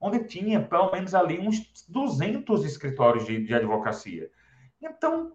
[0.00, 4.30] onde tinha pelo menos ali uns 200 escritórios de, de advocacia.
[4.80, 5.32] Então,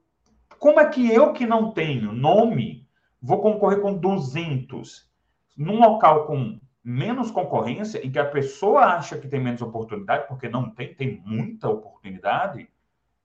[0.57, 2.89] como é que eu, que não tenho nome,
[3.21, 5.07] vou concorrer com 200
[5.55, 10.49] num local com menos concorrência, em que a pessoa acha que tem menos oportunidade, porque
[10.49, 12.67] não tem, tem muita oportunidade,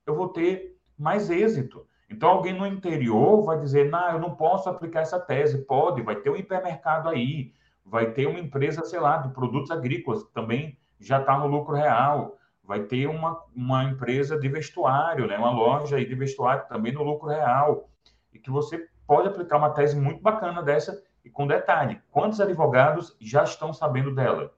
[0.05, 1.87] eu vou ter mais êxito.
[2.11, 5.65] Então, alguém no interior vai dizer: não, eu não posso aplicar essa tese.
[5.65, 7.53] Pode, vai ter um hipermercado aí,
[7.85, 11.75] vai ter uma empresa, sei lá, de produtos agrícolas, que também já está no lucro
[11.75, 15.37] real vai ter uma, uma empresa de vestuário, né?
[15.37, 17.89] uma loja de vestuário também no lucro real,
[18.31, 23.15] e que você pode aplicar uma tese muito bacana dessa, e com detalhe, quantos advogados
[23.19, 24.53] já estão sabendo dela?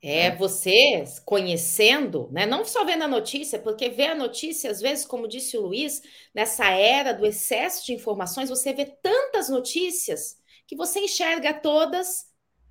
[0.00, 2.46] É você conhecendo, né?
[2.46, 6.00] não só vendo a notícia, porque ver a notícia, às vezes, como disse o Luiz,
[6.32, 10.36] nessa era do excesso de informações, você vê tantas notícias
[10.68, 12.28] que você enxerga todas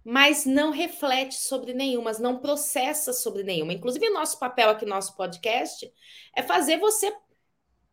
[0.09, 3.73] mas não reflete sobre nenhuma, não processa sobre nenhuma.
[3.73, 5.91] Inclusive, o nosso papel aqui no nosso podcast
[6.33, 7.13] é fazer você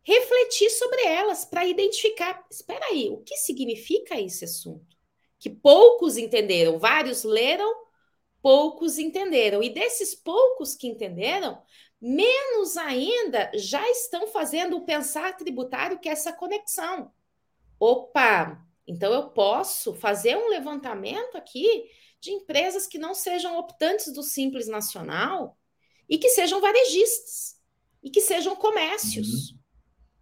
[0.01, 2.45] refletir sobre elas para identificar.
[2.49, 4.95] Espera aí, o que significa esse assunto?
[5.37, 7.84] Que poucos entenderam, vários leram,
[8.45, 9.63] poucos entenderam.
[9.63, 11.59] E desses poucos que entenderam,
[11.99, 17.11] menos ainda já estão fazendo o pensar tributário, que é essa conexão.
[17.79, 21.85] Opa, então eu posso fazer um levantamento aqui
[22.21, 25.57] de empresas que não sejam optantes do Simples Nacional
[26.07, 27.59] e que sejam varejistas
[28.03, 29.27] e que sejam comércios.
[29.27, 29.59] Uhum.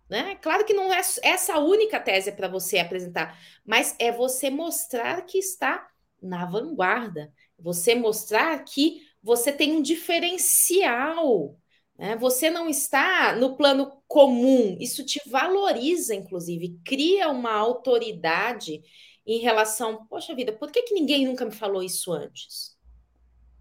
[0.09, 0.35] Né?
[0.35, 5.25] Claro que não é essa a única tese para você apresentar, mas é você mostrar
[5.25, 5.89] que está
[6.21, 11.57] na vanguarda, você mostrar que você tem um diferencial.
[11.97, 12.15] Né?
[12.17, 18.81] Você não está no plano comum, isso te valoriza, inclusive, cria uma autoridade
[19.25, 22.77] em relação, poxa vida, por que, que ninguém nunca me falou isso antes?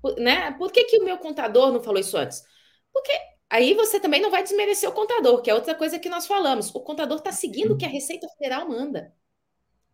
[0.01, 0.51] Por, né?
[0.53, 2.43] por que, que o meu contador não falou isso antes?
[2.93, 3.13] Porque
[3.53, 6.75] Aí você também não vai desmerecer o contador, que é outra coisa que nós falamos.
[6.75, 9.15] O contador está seguindo o que a Receita Federal manda.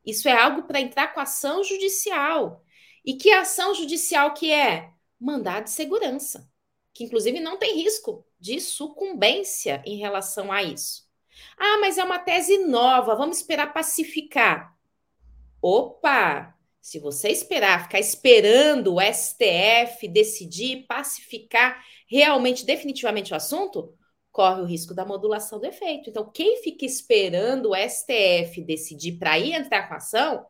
[0.07, 2.63] Isso é algo para entrar com ação judicial.
[3.05, 4.91] E que ação judicial que é?
[5.21, 6.49] Mandado de segurança,
[6.95, 11.09] que inclusive não tem risco de sucumbência em relação a isso.
[11.57, 14.77] Ah, mas é uma tese nova, vamos esperar pacificar.
[15.61, 16.55] Opa!
[16.81, 23.95] Se você esperar, ficar esperando o STF decidir, pacificar realmente, definitivamente o assunto,
[24.33, 26.09] corre o risco da modulação do efeito.
[26.09, 30.47] Então, quem fica esperando o STF decidir para ir entrar com a ação,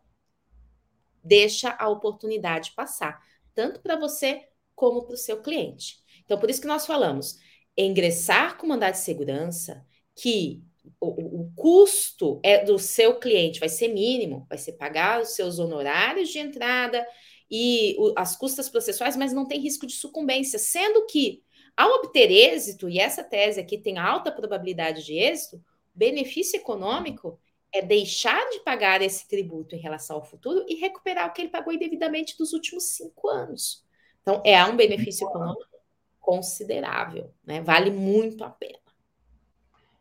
[1.22, 3.22] deixa a oportunidade passar,
[3.54, 5.98] tanto para você como para o seu cliente.
[6.24, 7.38] Então, por isso que nós falamos,
[7.76, 10.62] ingressar com mandado de segurança, que
[11.00, 15.58] o, o, custo é do seu cliente vai ser mínimo, vai ser pagar os seus
[15.58, 17.06] honorários de entrada
[17.50, 21.42] e o, as custas processuais, mas não tem risco de sucumbência, sendo que
[21.76, 25.62] ao obter êxito, e essa tese aqui tem alta probabilidade de êxito,
[25.94, 27.38] benefício econômico
[27.72, 31.50] é deixar de pagar esse tributo em relação ao futuro e recuperar o que ele
[31.50, 33.84] pagou indevidamente dos últimos cinco anos.
[34.22, 35.78] Então, é um benefício econômico
[36.20, 37.60] considerável, né?
[37.62, 38.78] Vale muito a pena.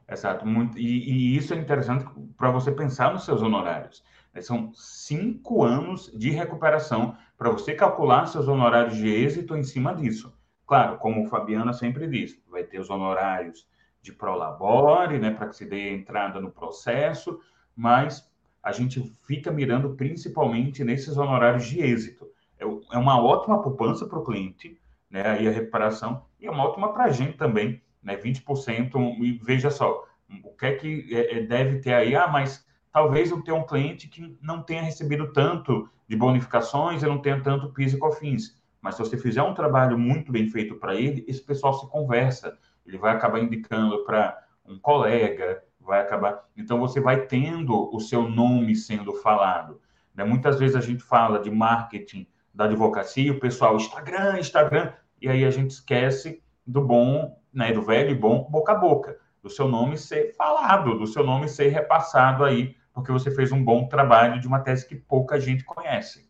[0.10, 2.06] Exato, muito, e, e isso é interessante
[2.38, 4.04] para você pensar nos seus honorários.
[4.34, 4.42] Né?
[4.42, 10.34] São cinco anos de recuperação para você calcular seus honorários de êxito em cima disso.
[10.66, 13.68] Claro, como a Fabiana sempre diz, vai ter os honorários
[14.02, 17.40] de prolabore, né, para que se dê entrada no processo,
[17.78, 18.28] mas
[18.64, 22.28] a gente fica mirando principalmente nesses honorários de êxito.
[22.60, 24.78] É, é uma ótima poupança para o cliente,
[25.10, 29.34] né, aí a recuperação, e é uma ótima para a gente também, né, 20%, e
[29.44, 30.06] veja só,
[30.44, 32.16] o que é que é, é, deve ter aí?
[32.16, 37.10] Ah, mas talvez eu tenha um cliente que não tenha recebido tanto de bonificações, eu
[37.10, 38.58] não tenha tanto PIS e COFINS.
[38.82, 42.58] Mas se você fizer um trabalho muito bem feito para ele, esse pessoal se conversa.
[42.86, 46.44] Ele vai acabar indicando para um colega, vai acabar.
[46.56, 49.82] Então você vai tendo o seu nome sendo falado.
[50.14, 50.24] Né?
[50.24, 55.46] Muitas vezes a gente fala de marketing da advocacia, o pessoal Instagram, Instagram, e aí
[55.46, 59.68] a gente esquece do bom, né, do velho e bom boca a boca, do seu
[59.68, 64.42] nome ser falado, do seu nome ser repassado aí, porque você fez um bom trabalho
[64.42, 66.28] de uma tese que pouca gente conhece.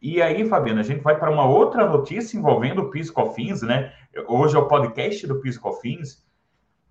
[0.00, 3.92] E aí, Fabiana, a gente vai para uma outra notícia envolvendo o PIS Cofins, né?
[4.28, 6.25] Hoje é o podcast do PIS Cofins,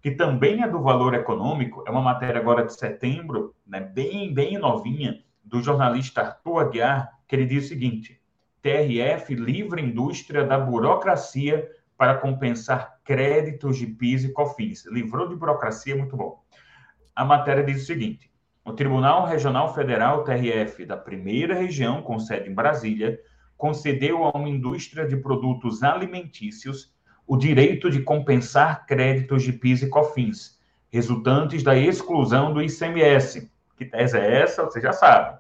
[0.05, 4.55] que também é do valor econômico, é uma matéria agora de setembro, né, bem, bem
[4.55, 8.21] novinha, do jornalista Arthur Aguiar, que ele diz o seguinte:
[8.61, 14.85] TRF livra indústria da burocracia para compensar créditos de PIS e COFINS.
[14.91, 16.39] Livrou de burocracia, muito bom.
[17.15, 18.31] A matéria diz o seguinte:
[18.63, 23.19] o Tribunal Regional Federal, TRF, da primeira região, com sede em Brasília,
[23.57, 26.94] concedeu a uma indústria de produtos alimentícios
[27.27, 30.59] o direito de compensar créditos de PIS e COFINS,
[30.89, 33.51] resultantes da exclusão do ICMS.
[33.77, 34.63] Que tese é essa?
[34.63, 35.37] Você já sabe.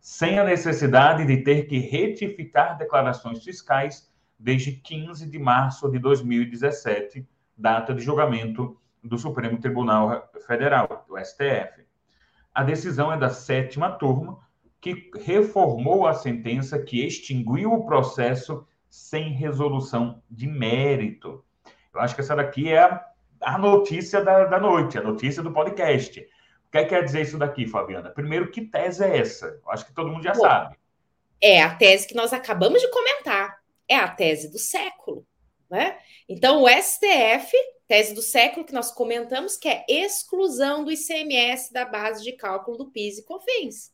[0.00, 4.08] Sem a necessidade de ter que retificar declarações fiscais
[4.38, 11.84] desde 15 de março de 2017, data de julgamento do Supremo Tribunal Federal, do STF.
[12.54, 14.38] A decisão é da sétima turma,
[14.80, 21.44] que reformou a sentença que extinguiu o processo sem resolução de mérito.
[21.92, 23.04] Eu acho que essa daqui é a,
[23.40, 26.20] a notícia da, da, noite, a notícia do podcast.
[26.20, 28.10] O que é quer dizer isso daqui, Fabiana?
[28.10, 29.46] Primeiro, que tese é essa?
[29.46, 30.76] Eu acho que todo mundo já Bom, sabe.
[31.40, 33.58] É a tese que nós acabamos de comentar.
[33.88, 35.26] É a tese do século.
[35.68, 35.98] Né?
[36.28, 37.52] Então, o STF
[37.88, 42.78] tese do século que nós comentamos, que é exclusão do ICMS da base de cálculo
[42.78, 43.92] do PIS e COFINS.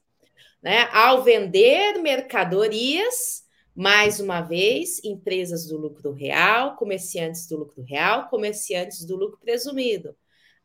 [0.62, 0.90] Né?
[0.92, 9.04] Ao vender mercadorias, mais uma vez, empresas do lucro real, comerciantes do lucro real, comerciantes
[9.04, 10.16] do lucro presumido.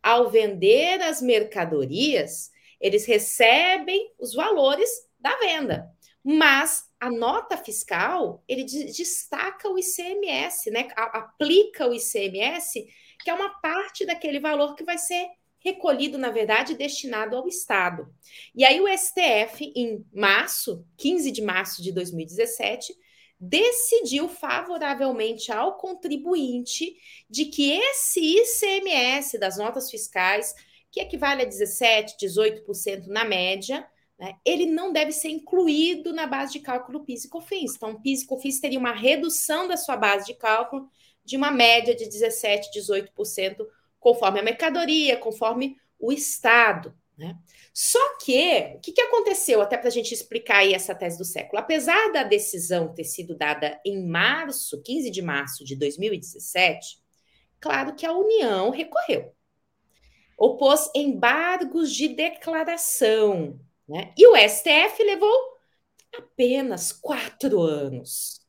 [0.01, 4.89] Ao vender as mercadorias, eles recebem os valores
[5.19, 5.89] da venda,
[6.23, 10.87] mas a nota fiscal ele destaca o ICMS, né?
[10.95, 12.85] aplica o ICMS
[13.23, 15.27] que é uma parte daquele valor que vai ser
[15.65, 18.07] recolhido, na verdade, destinado ao Estado.
[18.53, 22.95] E aí o STF, em março, 15 de março de 2017,
[23.39, 26.95] decidiu favoravelmente ao contribuinte
[27.27, 30.53] de que esse ICMS das notas fiscais,
[30.91, 33.85] que equivale a 17, 18% na média,
[34.19, 37.75] né, ele não deve ser incluído na base de cálculo PIS e COFINS.
[37.75, 40.87] Então, PIS e COFINS teria uma redução da sua base de cálculo
[41.25, 43.65] de uma média de 17%, 18%,
[44.05, 46.95] conforme a mercadoria, conforme o Estado.
[47.17, 47.35] Né?
[47.73, 51.25] Só que, o que, que aconteceu, até para a gente explicar aí essa tese do
[51.25, 51.59] século?
[51.59, 57.03] Apesar da decisão ter sido dada em março, 15 de março de 2017,
[57.65, 59.33] Claro que a União recorreu.
[60.37, 63.59] Opôs embargos de declaração.
[63.89, 64.13] Né?
[64.15, 65.35] E o STF levou
[66.15, 68.44] apenas quatro anos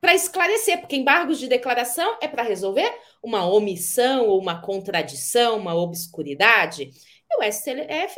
[0.00, 5.74] para esclarecer, porque embargos de declaração é para resolver uma omissão ou uma contradição, uma
[5.74, 6.90] obscuridade.
[7.30, 8.14] E o STF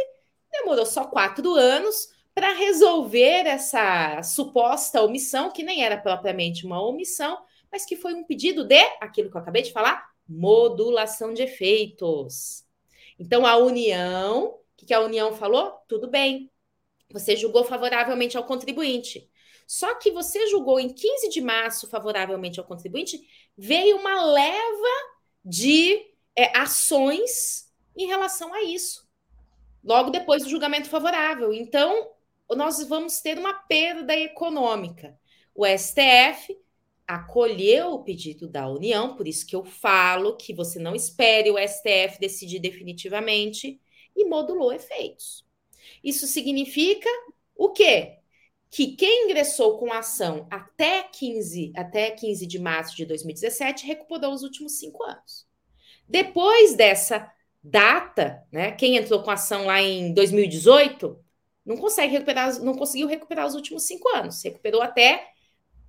[0.53, 7.39] demorou só quatro anos para resolver essa suposta omissão, que nem era propriamente uma omissão,
[7.71, 12.65] mas que foi um pedido de aquilo que eu acabei de falar, modulação de efeitos.
[13.19, 15.73] Então, a União, o que a União falou?
[15.89, 16.51] Tudo bem,
[17.13, 19.29] você julgou favoravelmente ao contribuinte.
[19.71, 23.23] Só que você julgou em 15 de março favoravelmente ao contribuinte,
[23.57, 24.89] veio uma leva
[25.45, 25.97] de
[26.35, 29.09] é, ações em relação a isso,
[29.85, 31.55] logo depois do julgamento favorável.
[31.55, 32.11] Então,
[32.51, 35.17] nós vamos ter uma perda econômica.
[35.55, 36.59] O STF
[37.07, 41.57] acolheu o pedido da União, por isso que eu falo que você não espere o
[41.57, 43.81] STF decidir definitivamente
[44.17, 45.47] e modulou efeitos.
[46.03, 47.09] Isso significa
[47.55, 48.20] o quê?
[48.71, 54.43] Que quem ingressou com ação até 15, até 15 de março de 2017 recuperou os
[54.43, 55.47] últimos cinco anos.
[56.09, 57.31] Depois dessa
[57.63, 61.19] data, né, quem entrou com ação lá em 2018
[61.67, 65.29] não consegue recuperar, não conseguiu recuperar os últimos cinco anos, recuperou até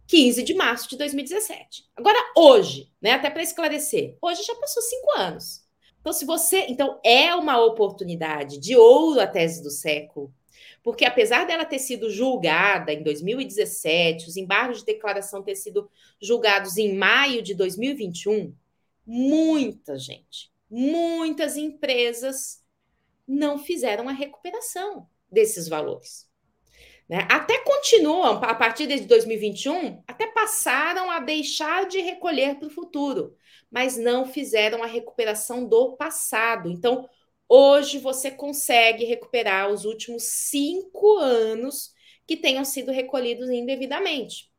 [0.07, 1.85] 15 de março de 2017.
[1.95, 5.61] Agora, hoje, né, até para esclarecer, hoje já passou cinco anos.
[6.01, 6.65] Então, se você.
[6.67, 10.33] Então, é uma oportunidade de ouro a tese do século,
[10.83, 15.89] porque apesar dela ter sido julgada em 2017, os embargos de declaração ter sido
[16.21, 18.55] julgados em maio de 2021,
[19.05, 22.63] muita gente, muitas empresas
[23.27, 26.29] não fizeram a recuperação desses valores.
[27.07, 27.27] Né?
[27.29, 33.35] Até continuam, a partir de 2021, até passaram a deixar de recolher para o futuro,
[33.69, 36.69] mas não fizeram a recuperação do passado.
[36.69, 37.07] Então,
[37.53, 41.91] hoje você consegue recuperar os últimos cinco anos
[42.25, 44.49] que tenham sido recolhidos indevidamente.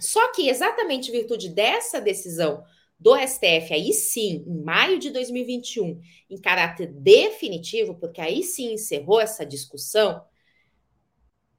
[0.00, 2.64] Só que, exatamente em virtude dessa decisão
[2.98, 9.20] do STF, aí sim, em maio de 2021, em caráter definitivo, porque aí sim encerrou
[9.20, 10.24] essa discussão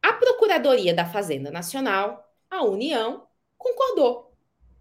[0.02, 3.26] a Procuradoria da Fazenda Nacional, a União,
[3.58, 4.32] concordou.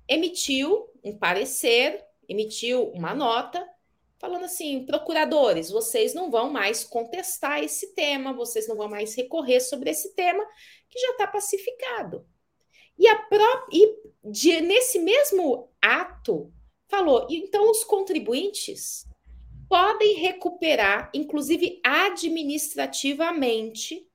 [0.06, 3.66] Emitiu um parecer, emitiu uma nota,
[4.18, 9.60] falando assim: procuradores, vocês não vão mais contestar esse tema, vocês não vão mais recorrer
[9.60, 10.44] sobre esse tema,
[10.88, 12.26] que já está pacificado.
[12.98, 16.52] E, a pró e de, nesse mesmo ato,
[16.88, 19.06] falou: então os contribuintes
[19.68, 24.08] podem recuperar, inclusive administrativamente,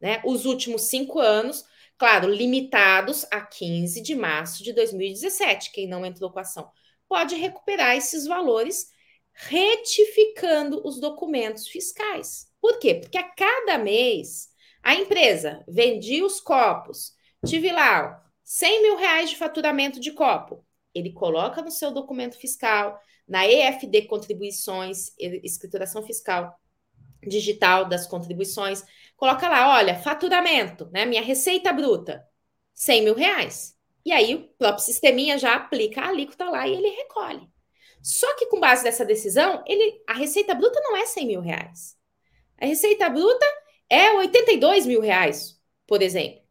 [0.00, 0.22] né?
[0.24, 1.64] Os últimos cinco anos,
[1.96, 5.72] claro, limitados a 15 de março de 2017.
[5.72, 6.70] Quem não entrou com a ação
[7.08, 8.92] pode recuperar esses valores
[9.34, 12.48] retificando os documentos fiscais.
[12.60, 12.94] Por quê?
[12.94, 14.48] Porque a cada mês
[14.82, 20.64] a empresa vendia os copos, tive lá 100 mil reais de faturamento de copo.
[20.94, 26.54] Ele coloca no seu documento fiscal, na EFD Contribuições, escrituração fiscal
[27.26, 28.84] digital das contribuições,
[29.16, 31.06] coloca lá, olha, faturamento, né?
[31.06, 32.22] Minha receita bruta,
[32.74, 33.74] 100 mil reais.
[34.04, 37.48] E aí o próprio sisteminha já aplica a alíquota lá e ele recolhe.
[38.04, 41.96] Só que com base nessa decisão, ele, a receita bruta não é 100 mil reais.
[42.60, 43.46] A receita bruta
[43.88, 46.42] é 82 mil reais, por exemplo.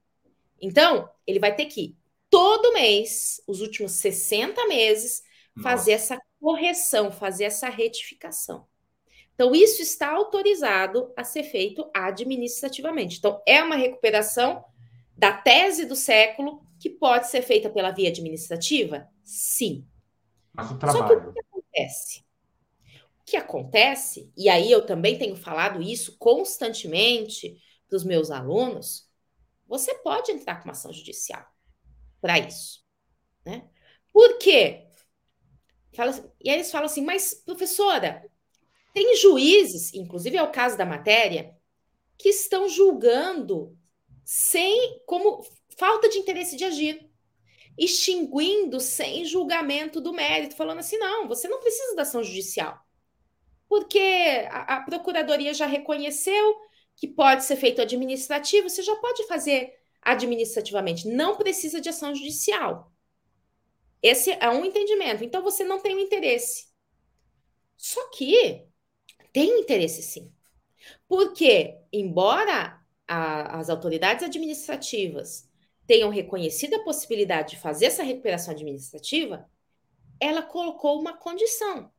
[0.60, 1.96] Então, ele vai ter que,
[2.28, 5.22] todo mês, os últimos 60 meses,
[5.62, 8.66] fazer essa correção, fazer essa retificação.
[9.36, 13.20] Então, isso está autorizado a ser feito administrativamente.
[13.20, 14.66] Então, é uma recuperação
[15.16, 19.08] da tese do século que pode ser feita pela via administrativa?
[19.24, 19.86] Sim.
[20.54, 21.08] Mas o trabalho.
[21.08, 22.26] Só que o que acontece?
[23.20, 29.10] O que acontece, e aí eu também tenho falado isso constantemente para os meus alunos,
[29.68, 31.46] você pode entrar com uma ação judicial
[32.22, 32.84] para isso.
[33.46, 33.68] Né?
[34.12, 34.88] Por quê?
[35.94, 38.30] Fala, e aí eles falam assim, mas professora,
[38.94, 41.56] tem juízes, inclusive é o caso da matéria,
[42.18, 43.78] que estão julgando
[44.24, 45.44] sem como
[45.78, 47.10] falta de interesse de agir,
[47.78, 52.80] extinguindo sem julgamento do mérito, falando assim: não, você não precisa da ação judicial,
[53.68, 56.56] porque a, a procuradoria já reconheceu
[56.96, 62.92] que pode ser feito administrativo, você já pode fazer administrativamente, não precisa de ação judicial.
[64.02, 65.24] Esse é um entendimento.
[65.24, 66.68] Então você não tem o interesse.
[67.78, 68.66] Só que
[69.32, 70.32] tem interesse sim.
[71.08, 75.50] Porque, embora a, as autoridades administrativas
[75.86, 79.50] tenham reconhecido a possibilidade de fazer essa recuperação administrativa,
[80.20, 81.92] ela colocou uma condição.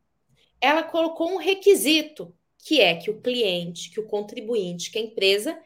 [0.60, 5.58] Ela colocou um requisito, que é que o cliente, que o contribuinte, que a empresa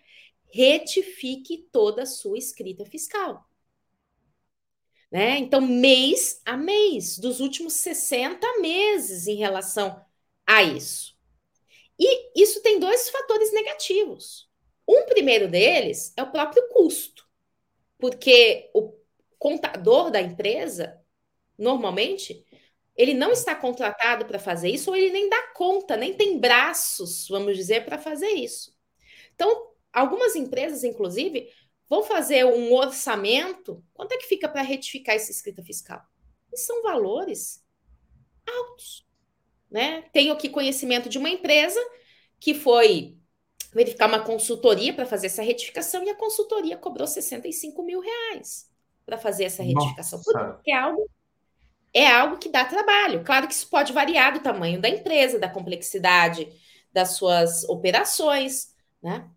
[0.52, 3.46] retifique toda a sua escrita fiscal.
[5.10, 5.38] Né?
[5.38, 10.04] Então, mês a mês, dos últimos 60 meses em relação
[10.46, 11.16] a isso.
[11.98, 14.48] E isso tem dois fatores negativos.
[14.86, 17.27] Um primeiro deles é o próprio custo,
[17.98, 18.94] porque o
[19.38, 21.00] contador da empresa,
[21.56, 22.44] normalmente,
[22.96, 27.28] ele não está contratado para fazer isso, ou ele nem dá conta, nem tem braços,
[27.28, 28.76] vamos dizer, para fazer isso.
[29.34, 31.48] Então, algumas empresas, inclusive,
[31.88, 33.84] vão fazer um orçamento.
[33.94, 36.02] Quanto é que fica para retificar essa escrita fiscal?
[36.52, 37.64] E são valores
[38.46, 39.06] altos.
[39.70, 40.02] Né?
[40.12, 41.80] Tenho aqui conhecimento de uma empresa
[42.40, 43.17] que foi
[43.72, 48.68] verificar uma consultoria para fazer essa retificação e a consultoria cobrou 65 mil reais
[49.04, 50.20] para fazer essa retificação.
[50.22, 51.10] Porque é algo,
[51.92, 53.24] é algo que dá trabalho.
[53.24, 56.48] Claro que isso pode variar do tamanho da empresa, da complexidade
[56.92, 59.28] das suas operações, né?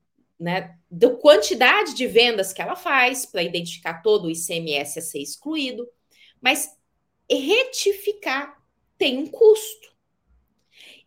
[0.42, 5.20] né, da quantidade de vendas que ela faz para identificar todo o ICMS a ser
[5.20, 5.88] excluído,
[6.42, 6.76] mas
[7.30, 8.60] retificar
[8.98, 9.91] tem um custo.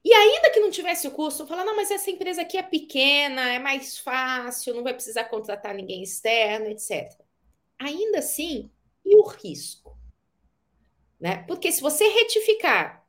[0.05, 3.55] E ainda que não tivesse o custo, falar, não, mas essa empresa aqui é pequena,
[3.55, 7.11] é mais fácil, não vai precisar contratar ninguém externo, etc.
[7.78, 8.70] Ainda assim,
[9.05, 9.98] e o risco?
[11.18, 11.42] Né?
[11.46, 13.07] Porque se você retificar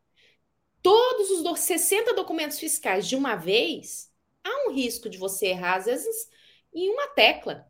[0.81, 4.09] todos os 60 documentos fiscais de uma vez,
[4.43, 6.29] há um risco de você errar, às vezes,
[6.73, 7.67] em uma tecla,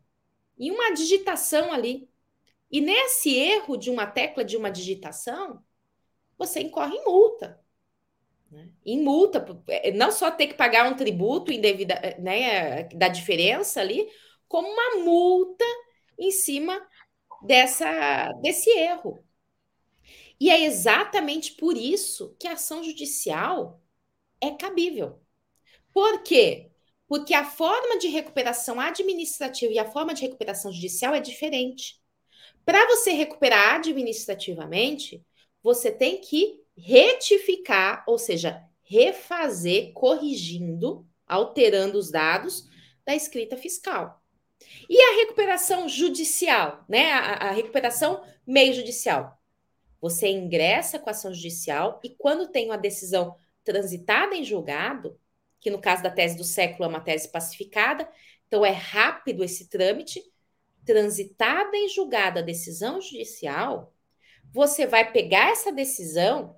[0.58, 2.08] em uma digitação ali.
[2.70, 5.64] E nesse erro de uma tecla, de uma digitação,
[6.38, 7.64] você incorre em multa.
[8.50, 8.68] Né?
[8.84, 13.80] Em multa, é, não só ter que pagar um tributo indevida, é, né, da diferença
[13.80, 14.08] ali,
[14.48, 15.64] como uma multa
[16.18, 16.80] em cima
[17.42, 19.22] dessa, desse erro.
[20.38, 23.82] E é exatamente por isso que a ação judicial
[24.40, 25.20] é cabível.
[25.92, 26.70] Por quê?
[27.08, 32.00] Porque a forma de recuperação administrativa e a forma de recuperação judicial é diferente.
[32.64, 35.24] Para você recuperar administrativamente,
[35.62, 42.68] você tem que retificar, ou seja, refazer, corrigindo, alterando os dados
[43.04, 44.22] da escrita fiscal.
[44.88, 47.12] E a recuperação judicial, né?
[47.12, 49.40] A, a, recuperação meio judicial.
[50.00, 55.18] Você ingressa com a ação judicial e quando tem uma decisão transitada em julgado,
[55.60, 58.08] que no caso da tese do século é uma tese pacificada,
[58.46, 60.22] então é rápido esse trâmite,
[60.84, 63.92] transitada em julgada a decisão judicial,
[64.52, 66.55] você vai pegar essa decisão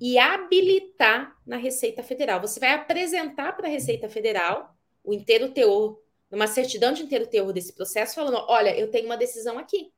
[0.00, 2.40] e habilitar na Receita Federal.
[2.40, 4.74] Você vai apresentar para a Receita Federal
[5.04, 9.16] o inteiro teor, numa certidão de inteiro teor desse processo, falando: olha, eu tenho uma
[9.16, 9.92] decisão aqui.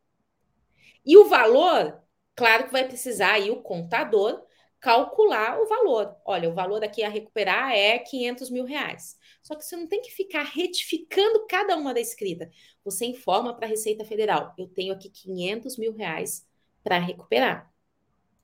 [1.05, 2.01] E o valor,
[2.35, 4.45] claro que vai precisar aí o contador
[4.81, 6.17] calcular o valor.
[6.25, 9.17] Olha, o valor aqui a recuperar é 500 mil reais.
[9.41, 12.51] Só que você não tem que ficar retificando cada uma da escrita.
[12.85, 16.45] Você informa para a Receita Federal: eu tenho aqui 500 mil reais
[16.83, 17.72] para recuperar.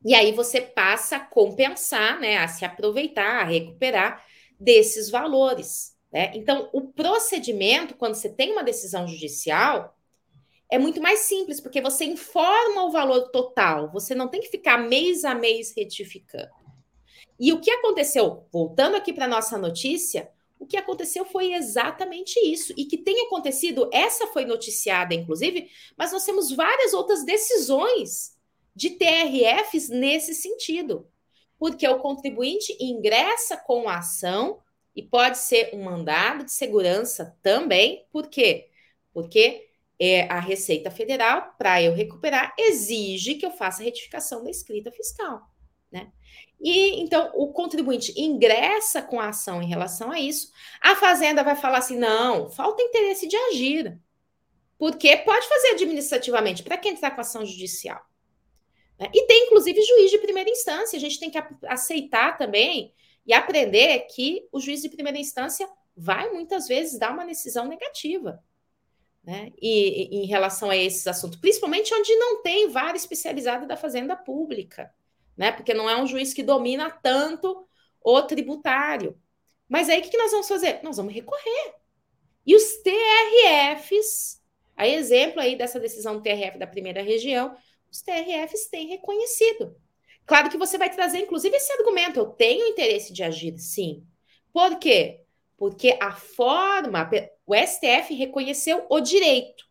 [0.05, 4.24] E aí você passa a compensar, né, a se aproveitar, a recuperar
[4.59, 5.96] desses valores.
[6.12, 6.32] Né?
[6.34, 9.96] Então, o procedimento, quando você tem uma decisão judicial,
[10.70, 14.78] é muito mais simples, porque você informa o valor total, você não tem que ficar
[14.78, 16.51] mês a mês retificando.
[17.40, 22.38] E o que aconteceu, voltando aqui para a nossa notícia, o que aconteceu foi exatamente
[22.40, 22.74] isso.
[22.76, 28.36] E que tem acontecido, essa foi noticiada, inclusive, mas nós temos várias outras decisões
[28.79, 31.11] de TRFs nesse sentido.
[31.59, 34.61] Porque o contribuinte ingressa com a ação
[34.95, 38.07] e pode ser um mandado de segurança também.
[38.12, 38.70] Por quê?
[39.12, 39.68] Porque
[39.99, 45.43] é, a Receita Federal, para eu recuperar, exige que eu faça retificação da escrita fiscal.
[45.91, 46.12] Né?
[46.61, 50.53] E então o contribuinte ingressa com a ação em relação a isso.
[50.81, 53.99] A Fazenda vai falar assim: não, falta interesse de agir.
[54.79, 58.01] Porque pode fazer administrativamente, para quem está com ação judicial.
[58.99, 59.11] Né?
[59.14, 60.96] E tem, inclusive, juiz de primeira instância.
[60.96, 62.92] A gente tem que aceitar também
[63.26, 68.42] e aprender que o juiz de primeira instância vai muitas vezes dar uma decisão negativa
[69.28, 69.53] né?
[69.61, 74.16] E, e, em relação a esses assuntos, principalmente onde não tem vara especializada da Fazenda
[74.16, 74.90] Pública,
[75.36, 75.53] né?
[75.53, 77.68] Porque não é um juiz que domina tanto
[78.03, 79.20] o tributário.
[79.68, 80.80] Mas aí o que nós vamos fazer?
[80.82, 81.74] Nós vamos recorrer.
[82.46, 84.42] E os TRFs,
[84.74, 87.55] a exemplo aí dessa decisão do TRF da primeira região,
[87.91, 89.76] os TRFs têm reconhecido.
[90.26, 92.20] Claro que você vai trazer, inclusive, esse argumento.
[92.20, 94.07] Eu tenho interesse de agir, sim.
[94.53, 95.22] Por quê?
[95.57, 97.09] Porque a forma,
[97.47, 99.64] o STF reconheceu o direito.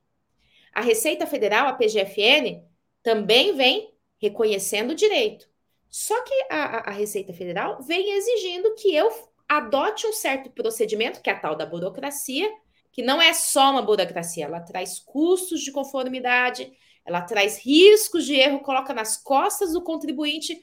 [0.74, 2.64] A Receita Federal, a PGFN,
[3.04, 5.48] também vem reconhecendo o direito.
[5.90, 9.10] Só que a, a Receita Federal vem exigindo que eu
[9.48, 12.52] adote um certo procedimento, que é a tal da burocracia,
[12.92, 16.72] que não é só uma burocracia, ela traz custos de conformidade,
[17.08, 20.62] ela traz riscos de erro, coloca nas costas do contribuinte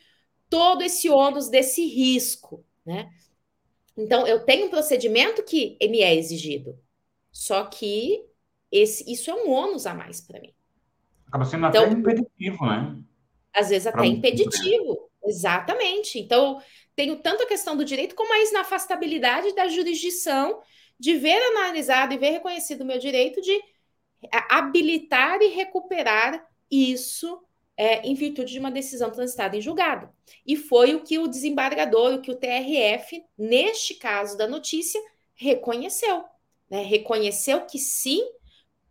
[0.51, 3.11] todo esse ônus desse risco, né?
[3.97, 6.79] Então, eu tenho um procedimento que me é exigido,
[7.33, 8.23] só que
[8.71, 10.53] esse, isso é um ônus a mais para mim.
[11.27, 12.99] Acaba sendo então, até impeditivo, né?
[13.55, 16.19] Às vezes até impeditivo, exatamente.
[16.19, 16.61] Então,
[16.95, 20.61] tenho tanto a questão do direito como a inafastabilidade da jurisdição
[20.99, 23.59] de ver analisado e ver reconhecido o meu direito de
[24.33, 27.43] habilitar e recuperar isso
[27.77, 30.09] é, em virtude de uma decisão transitada em julgado.
[30.47, 35.01] E foi o que o desembargador, o que o TRF, neste caso da notícia,
[35.35, 36.25] reconheceu.
[36.71, 36.83] Né?
[36.83, 38.23] Reconheceu que sim,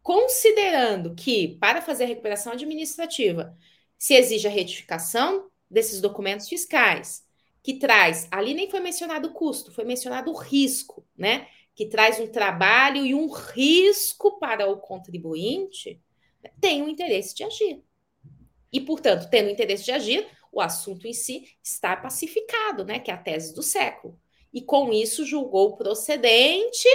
[0.01, 3.57] considerando que para fazer a recuperação administrativa
[3.97, 7.23] se exige a retificação desses documentos fiscais,
[7.63, 11.47] que traz, ali nem foi mencionado o custo, foi mencionado o risco, né?
[11.75, 16.01] Que traz um trabalho e um risco para o contribuinte,
[16.59, 17.83] tem o interesse de agir.
[18.71, 22.99] E, portanto, tendo o interesse de agir, o assunto em si está pacificado, né?
[22.99, 24.19] Que é a tese do século.
[24.53, 26.87] E com isso julgou procedente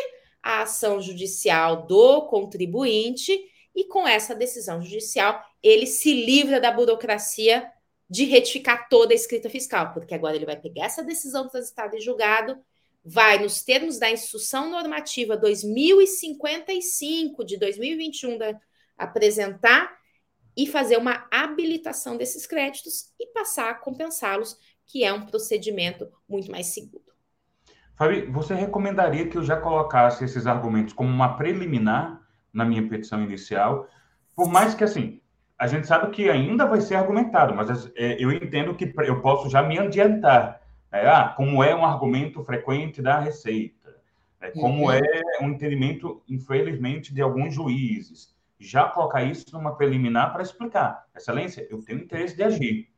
[0.42, 3.36] a ação judicial do contribuinte,
[3.74, 7.70] e com essa decisão judicial, ele se livra da burocracia
[8.08, 12.00] de retificar toda a escrita fiscal, porque agora ele vai pegar essa decisão transitada e
[12.00, 12.58] julgado,
[13.04, 18.58] vai, nos termos da Instrução Normativa 2055 de 2021, da,
[18.96, 19.96] apresentar
[20.56, 26.50] e fazer uma habilitação desses créditos e passar a compensá-los, que é um procedimento muito
[26.50, 27.04] mais seguro.
[27.96, 32.22] Fabi, você recomendaria que eu já colocasse esses argumentos como uma preliminar
[32.52, 33.88] na minha petição inicial?
[34.34, 35.20] Por mais que, assim,
[35.58, 39.50] a gente sabe que ainda vai ser argumentado, mas é, eu entendo que eu posso
[39.50, 40.60] já me adiantar.
[40.90, 41.06] Né?
[41.06, 43.96] Ah, como é um argumento frequente da Receita,
[44.40, 44.50] né?
[44.50, 44.92] como uhum.
[44.92, 45.02] é
[45.40, 51.06] um entendimento, infelizmente, de alguns juízes já colocar isso numa preliminar para explicar.
[51.14, 52.88] Excelência, eu tenho interesse de agir.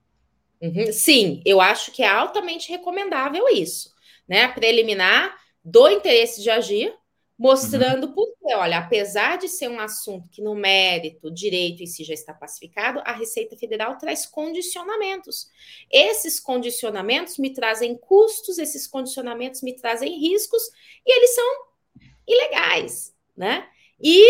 [0.61, 3.95] Uhum, sim, eu acho que é altamente recomendável isso,
[4.28, 4.45] né?
[4.45, 5.34] A preliminar
[5.64, 6.95] do interesse de agir,
[7.41, 8.12] mostrando uhum.
[8.12, 12.34] porque, olha, apesar de ser um assunto que no mérito, direito em si já está
[12.34, 15.49] pacificado, a Receita Federal traz condicionamentos.
[15.91, 20.62] Esses condicionamentos me trazem custos, esses condicionamentos me trazem riscos
[21.07, 21.64] e eles são
[22.28, 23.66] ilegais, né?
[23.99, 24.22] E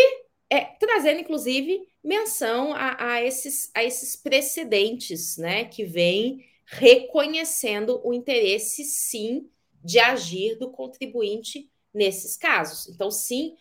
[0.48, 8.14] é, trazendo, inclusive, menção a, a, esses, a esses precedentes, né, que vêm reconhecendo o
[8.14, 9.50] interesse, sim,
[9.82, 12.88] de agir do contribuinte nesses casos.
[12.88, 13.54] Então, sim,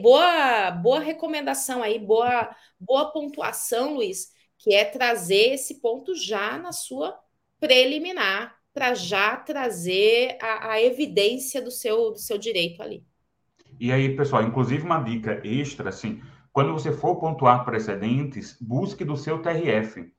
[0.00, 6.72] boa, boa recomendação aí, boa, boa pontuação, Luiz, que é trazer esse ponto já na
[6.72, 7.18] sua
[7.58, 13.02] preliminar, para já trazer a, a evidência do seu, do seu direito ali.
[13.80, 16.20] E aí, pessoal, inclusive uma dica extra, assim,
[16.52, 20.10] quando você for pontuar precedentes, busque do seu TRF,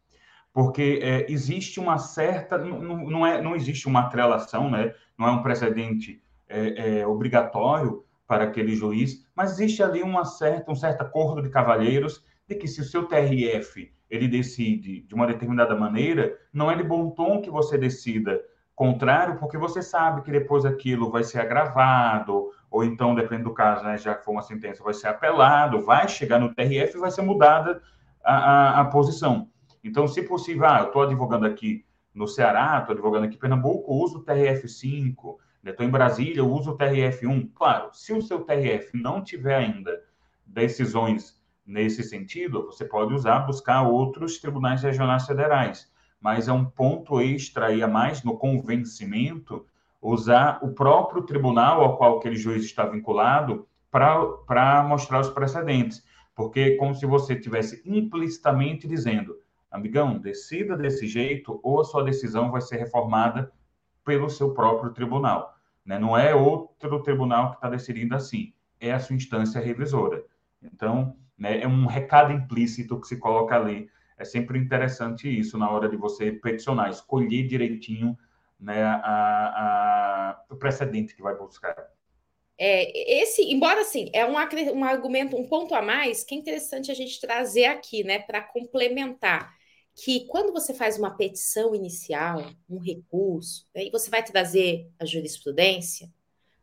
[0.52, 4.94] porque é, existe uma certa, não, não, é, não existe uma atrelação, né?
[5.18, 10.72] não é um precedente é, é, obrigatório para aquele juiz, mas existe ali uma certa,
[10.72, 15.28] um certo acordo de cavalheiros de que se o seu TRF ele decide de uma
[15.28, 18.42] determinada maneira, não é de bom tom que você decida
[18.76, 23.84] contrário, porque você sabe que depois aquilo vai ser agravado, ou então, depende do caso,
[23.84, 27.10] né, já que for uma sentença, vai ser apelado, vai chegar no TRF e vai
[27.10, 27.82] ser mudada
[28.24, 29.50] a, a, a posição.
[29.84, 33.94] Então, se possível, ah, eu estou advogando aqui no Ceará, estou advogando aqui em Pernambuco,
[33.94, 35.16] uso o TRF5,
[35.64, 37.52] estou né, em Brasília, eu uso o TRF1.
[37.54, 40.02] Claro, se o seu TRF não tiver ainda
[40.46, 45.92] decisões nesse sentido, você pode usar, buscar outros tribunais regionais federais.
[46.20, 49.66] Mas é um ponto extra aí a mais no convencimento
[50.02, 56.04] usar o próprio tribunal ao qual aquele juiz está vinculado para mostrar os precedentes.
[56.36, 59.36] Porque como se você tivesse implicitamente dizendo,
[59.70, 63.52] amigão, decida desse jeito ou a sua decisão vai ser reformada
[64.08, 65.54] pelo seu próprio tribunal.
[65.86, 66.00] Né?
[66.00, 70.24] Não é outro tribunal que está decidindo assim, é a sua instância revisora.
[70.64, 73.90] Então, né, é um recado implícito que se coloca ali.
[74.18, 78.18] É sempre interessante isso na hora de você peticionar, escolher direitinho
[78.58, 81.76] né, a, a, o precedente que vai buscar.
[82.58, 84.36] É, esse, embora assim, é um,
[84.74, 88.42] um argumento, um ponto a mais que é interessante a gente trazer aqui, né, para
[88.42, 89.54] complementar
[89.98, 95.06] que quando você faz uma petição inicial, um recurso, né, e você vai trazer a
[95.06, 96.08] jurisprudência,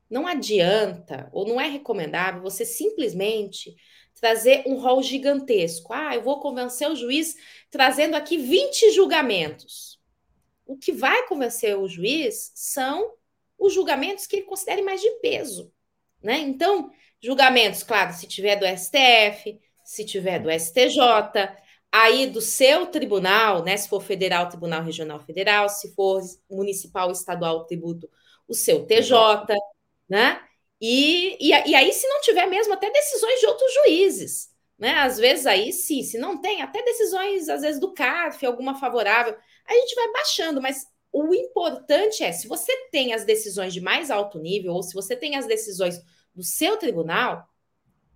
[0.08, 3.74] não adianta ou não é recomendável você simplesmente
[4.14, 5.92] trazer um rol gigantesco.
[5.92, 7.34] Ah, eu vou convencer o juiz
[7.70, 10.00] trazendo aqui 20 julgamentos.
[10.66, 13.12] o que vai convencer o juiz são
[13.58, 15.70] os julgamentos que ele considere mais de peso.
[16.22, 16.38] Né?
[16.38, 20.96] Então, julgamentos, claro, se tiver do STF, se tiver do STJ,
[21.94, 23.76] aí do seu tribunal, né?
[23.76, 26.20] Se for federal, tribunal regional federal, se for
[26.50, 28.10] municipal, estadual, tributo,
[28.48, 29.14] o seu TJ,
[30.08, 30.42] né?
[30.80, 34.94] E, e, e aí, se não tiver mesmo, até decisões de outros juízes, né?
[34.96, 39.36] Às vezes aí sim, se não tem, até decisões, às vezes, do CARF, alguma favorável,
[39.64, 44.10] a gente vai baixando, mas o importante é, se você tem as decisões de mais
[44.10, 46.02] alto nível, ou se você tem as decisões
[46.34, 47.48] do seu tribunal,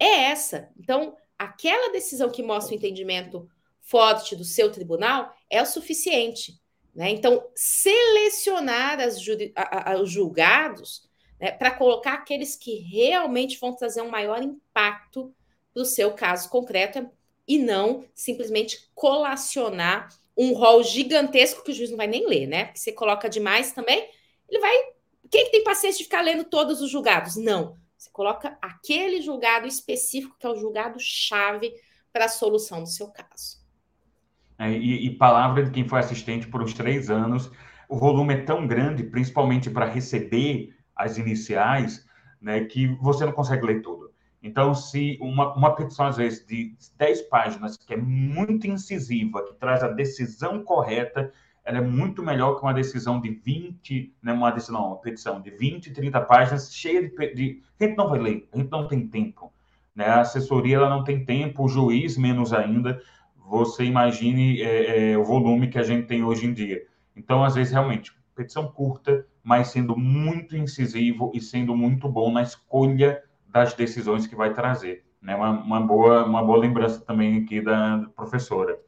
[0.00, 0.68] é essa.
[0.76, 3.48] Então, aquela decisão que mostra o entendimento
[3.88, 6.60] forte do seu tribunal é o suficiente.
[6.94, 7.10] Né?
[7.10, 8.98] Então, selecionar
[9.54, 11.08] a, a, os julgados
[11.40, 15.34] né, para colocar aqueles que realmente vão trazer um maior impacto
[15.72, 17.08] para o seu caso concreto
[17.46, 22.66] e não simplesmente colacionar um rol gigantesco que o juiz não vai nem ler, né?
[22.66, 24.08] Porque você coloca demais também,
[24.48, 24.76] ele vai.
[25.30, 27.36] Quem que tem paciência de ficar lendo todos os julgados?
[27.36, 27.76] Não.
[27.96, 31.74] Você coloca aquele julgado específico, que é o julgado chave
[32.12, 33.57] para a solução do seu caso.
[34.58, 37.50] É, e, e, palavra de quem foi assistente por uns três anos,
[37.88, 42.04] o volume é tão grande, principalmente para receber as iniciais,
[42.40, 44.10] né, que você não consegue ler tudo.
[44.42, 49.54] Então, se uma, uma petição, às vezes, de 10 páginas, que é muito incisiva, que
[49.54, 51.32] traz a decisão correta,
[51.64, 55.40] ela é muito melhor que uma decisão de 20, né, uma decisão, não, uma petição
[55.40, 57.62] de 20, 30 páginas, cheia de, de...
[57.78, 59.52] A gente não vai ler, a gente não tem tempo.
[59.94, 60.06] Né?
[60.06, 63.02] A assessoria ela não tem tempo, o juiz menos ainda.
[63.48, 66.82] Você imagine é, é, o volume que a gente tem hoje em dia.
[67.16, 72.42] Então, às vezes, realmente, petição curta, mas sendo muito incisivo e sendo muito bom na
[72.42, 75.02] escolha das decisões que vai trazer.
[75.22, 75.34] Né?
[75.34, 78.78] Uma, uma, boa, uma boa lembrança também aqui da professora.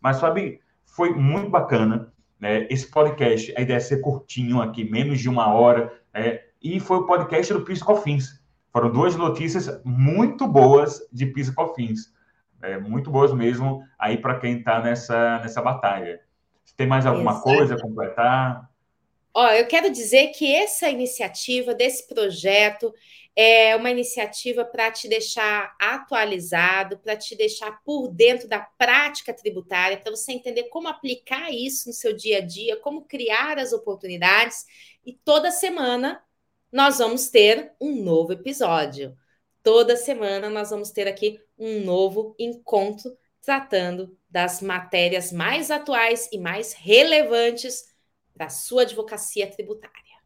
[0.00, 2.12] Mas, Fabi, foi muito bacana.
[2.38, 2.68] Né?
[2.70, 5.92] Esse podcast, a ideia é ser curtinho aqui, menos de uma hora.
[6.14, 6.38] Né?
[6.62, 8.40] E foi o podcast do Piscofins.
[8.72, 12.16] Foram duas notícias muito boas de Piscofins.
[12.62, 16.20] É, muito boas mesmo aí para quem está nessa, nessa batalha.
[16.76, 17.44] Tem mais alguma Exato.
[17.44, 18.70] coisa a completar?
[19.34, 22.92] Ó, eu quero dizer que essa iniciativa desse projeto
[23.36, 29.96] é uma iniciativa para te deixar atualizado, para te deixar por dentro da prática tributária,
[29.96, 34.66] para você entender como aplicar isso no seu dia a dia, como criar as oportunidades.
[35.06, 36.20] E toda semana
[36.72, 39.16] nós vamos ter um novo episódio.
[39.62, 46.38] Toda semana nós vamos ter aqui um novo encontro tratando das matérias mais atuais e
[46.38, 47.84] mais relevantes
[48.34, 50.18] da sua advocacia tributária.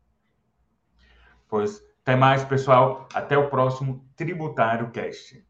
[1.48, 3.08] Pois até mais, pessoal.
[3.14, 5.40] Até o próximo Tributário Cast.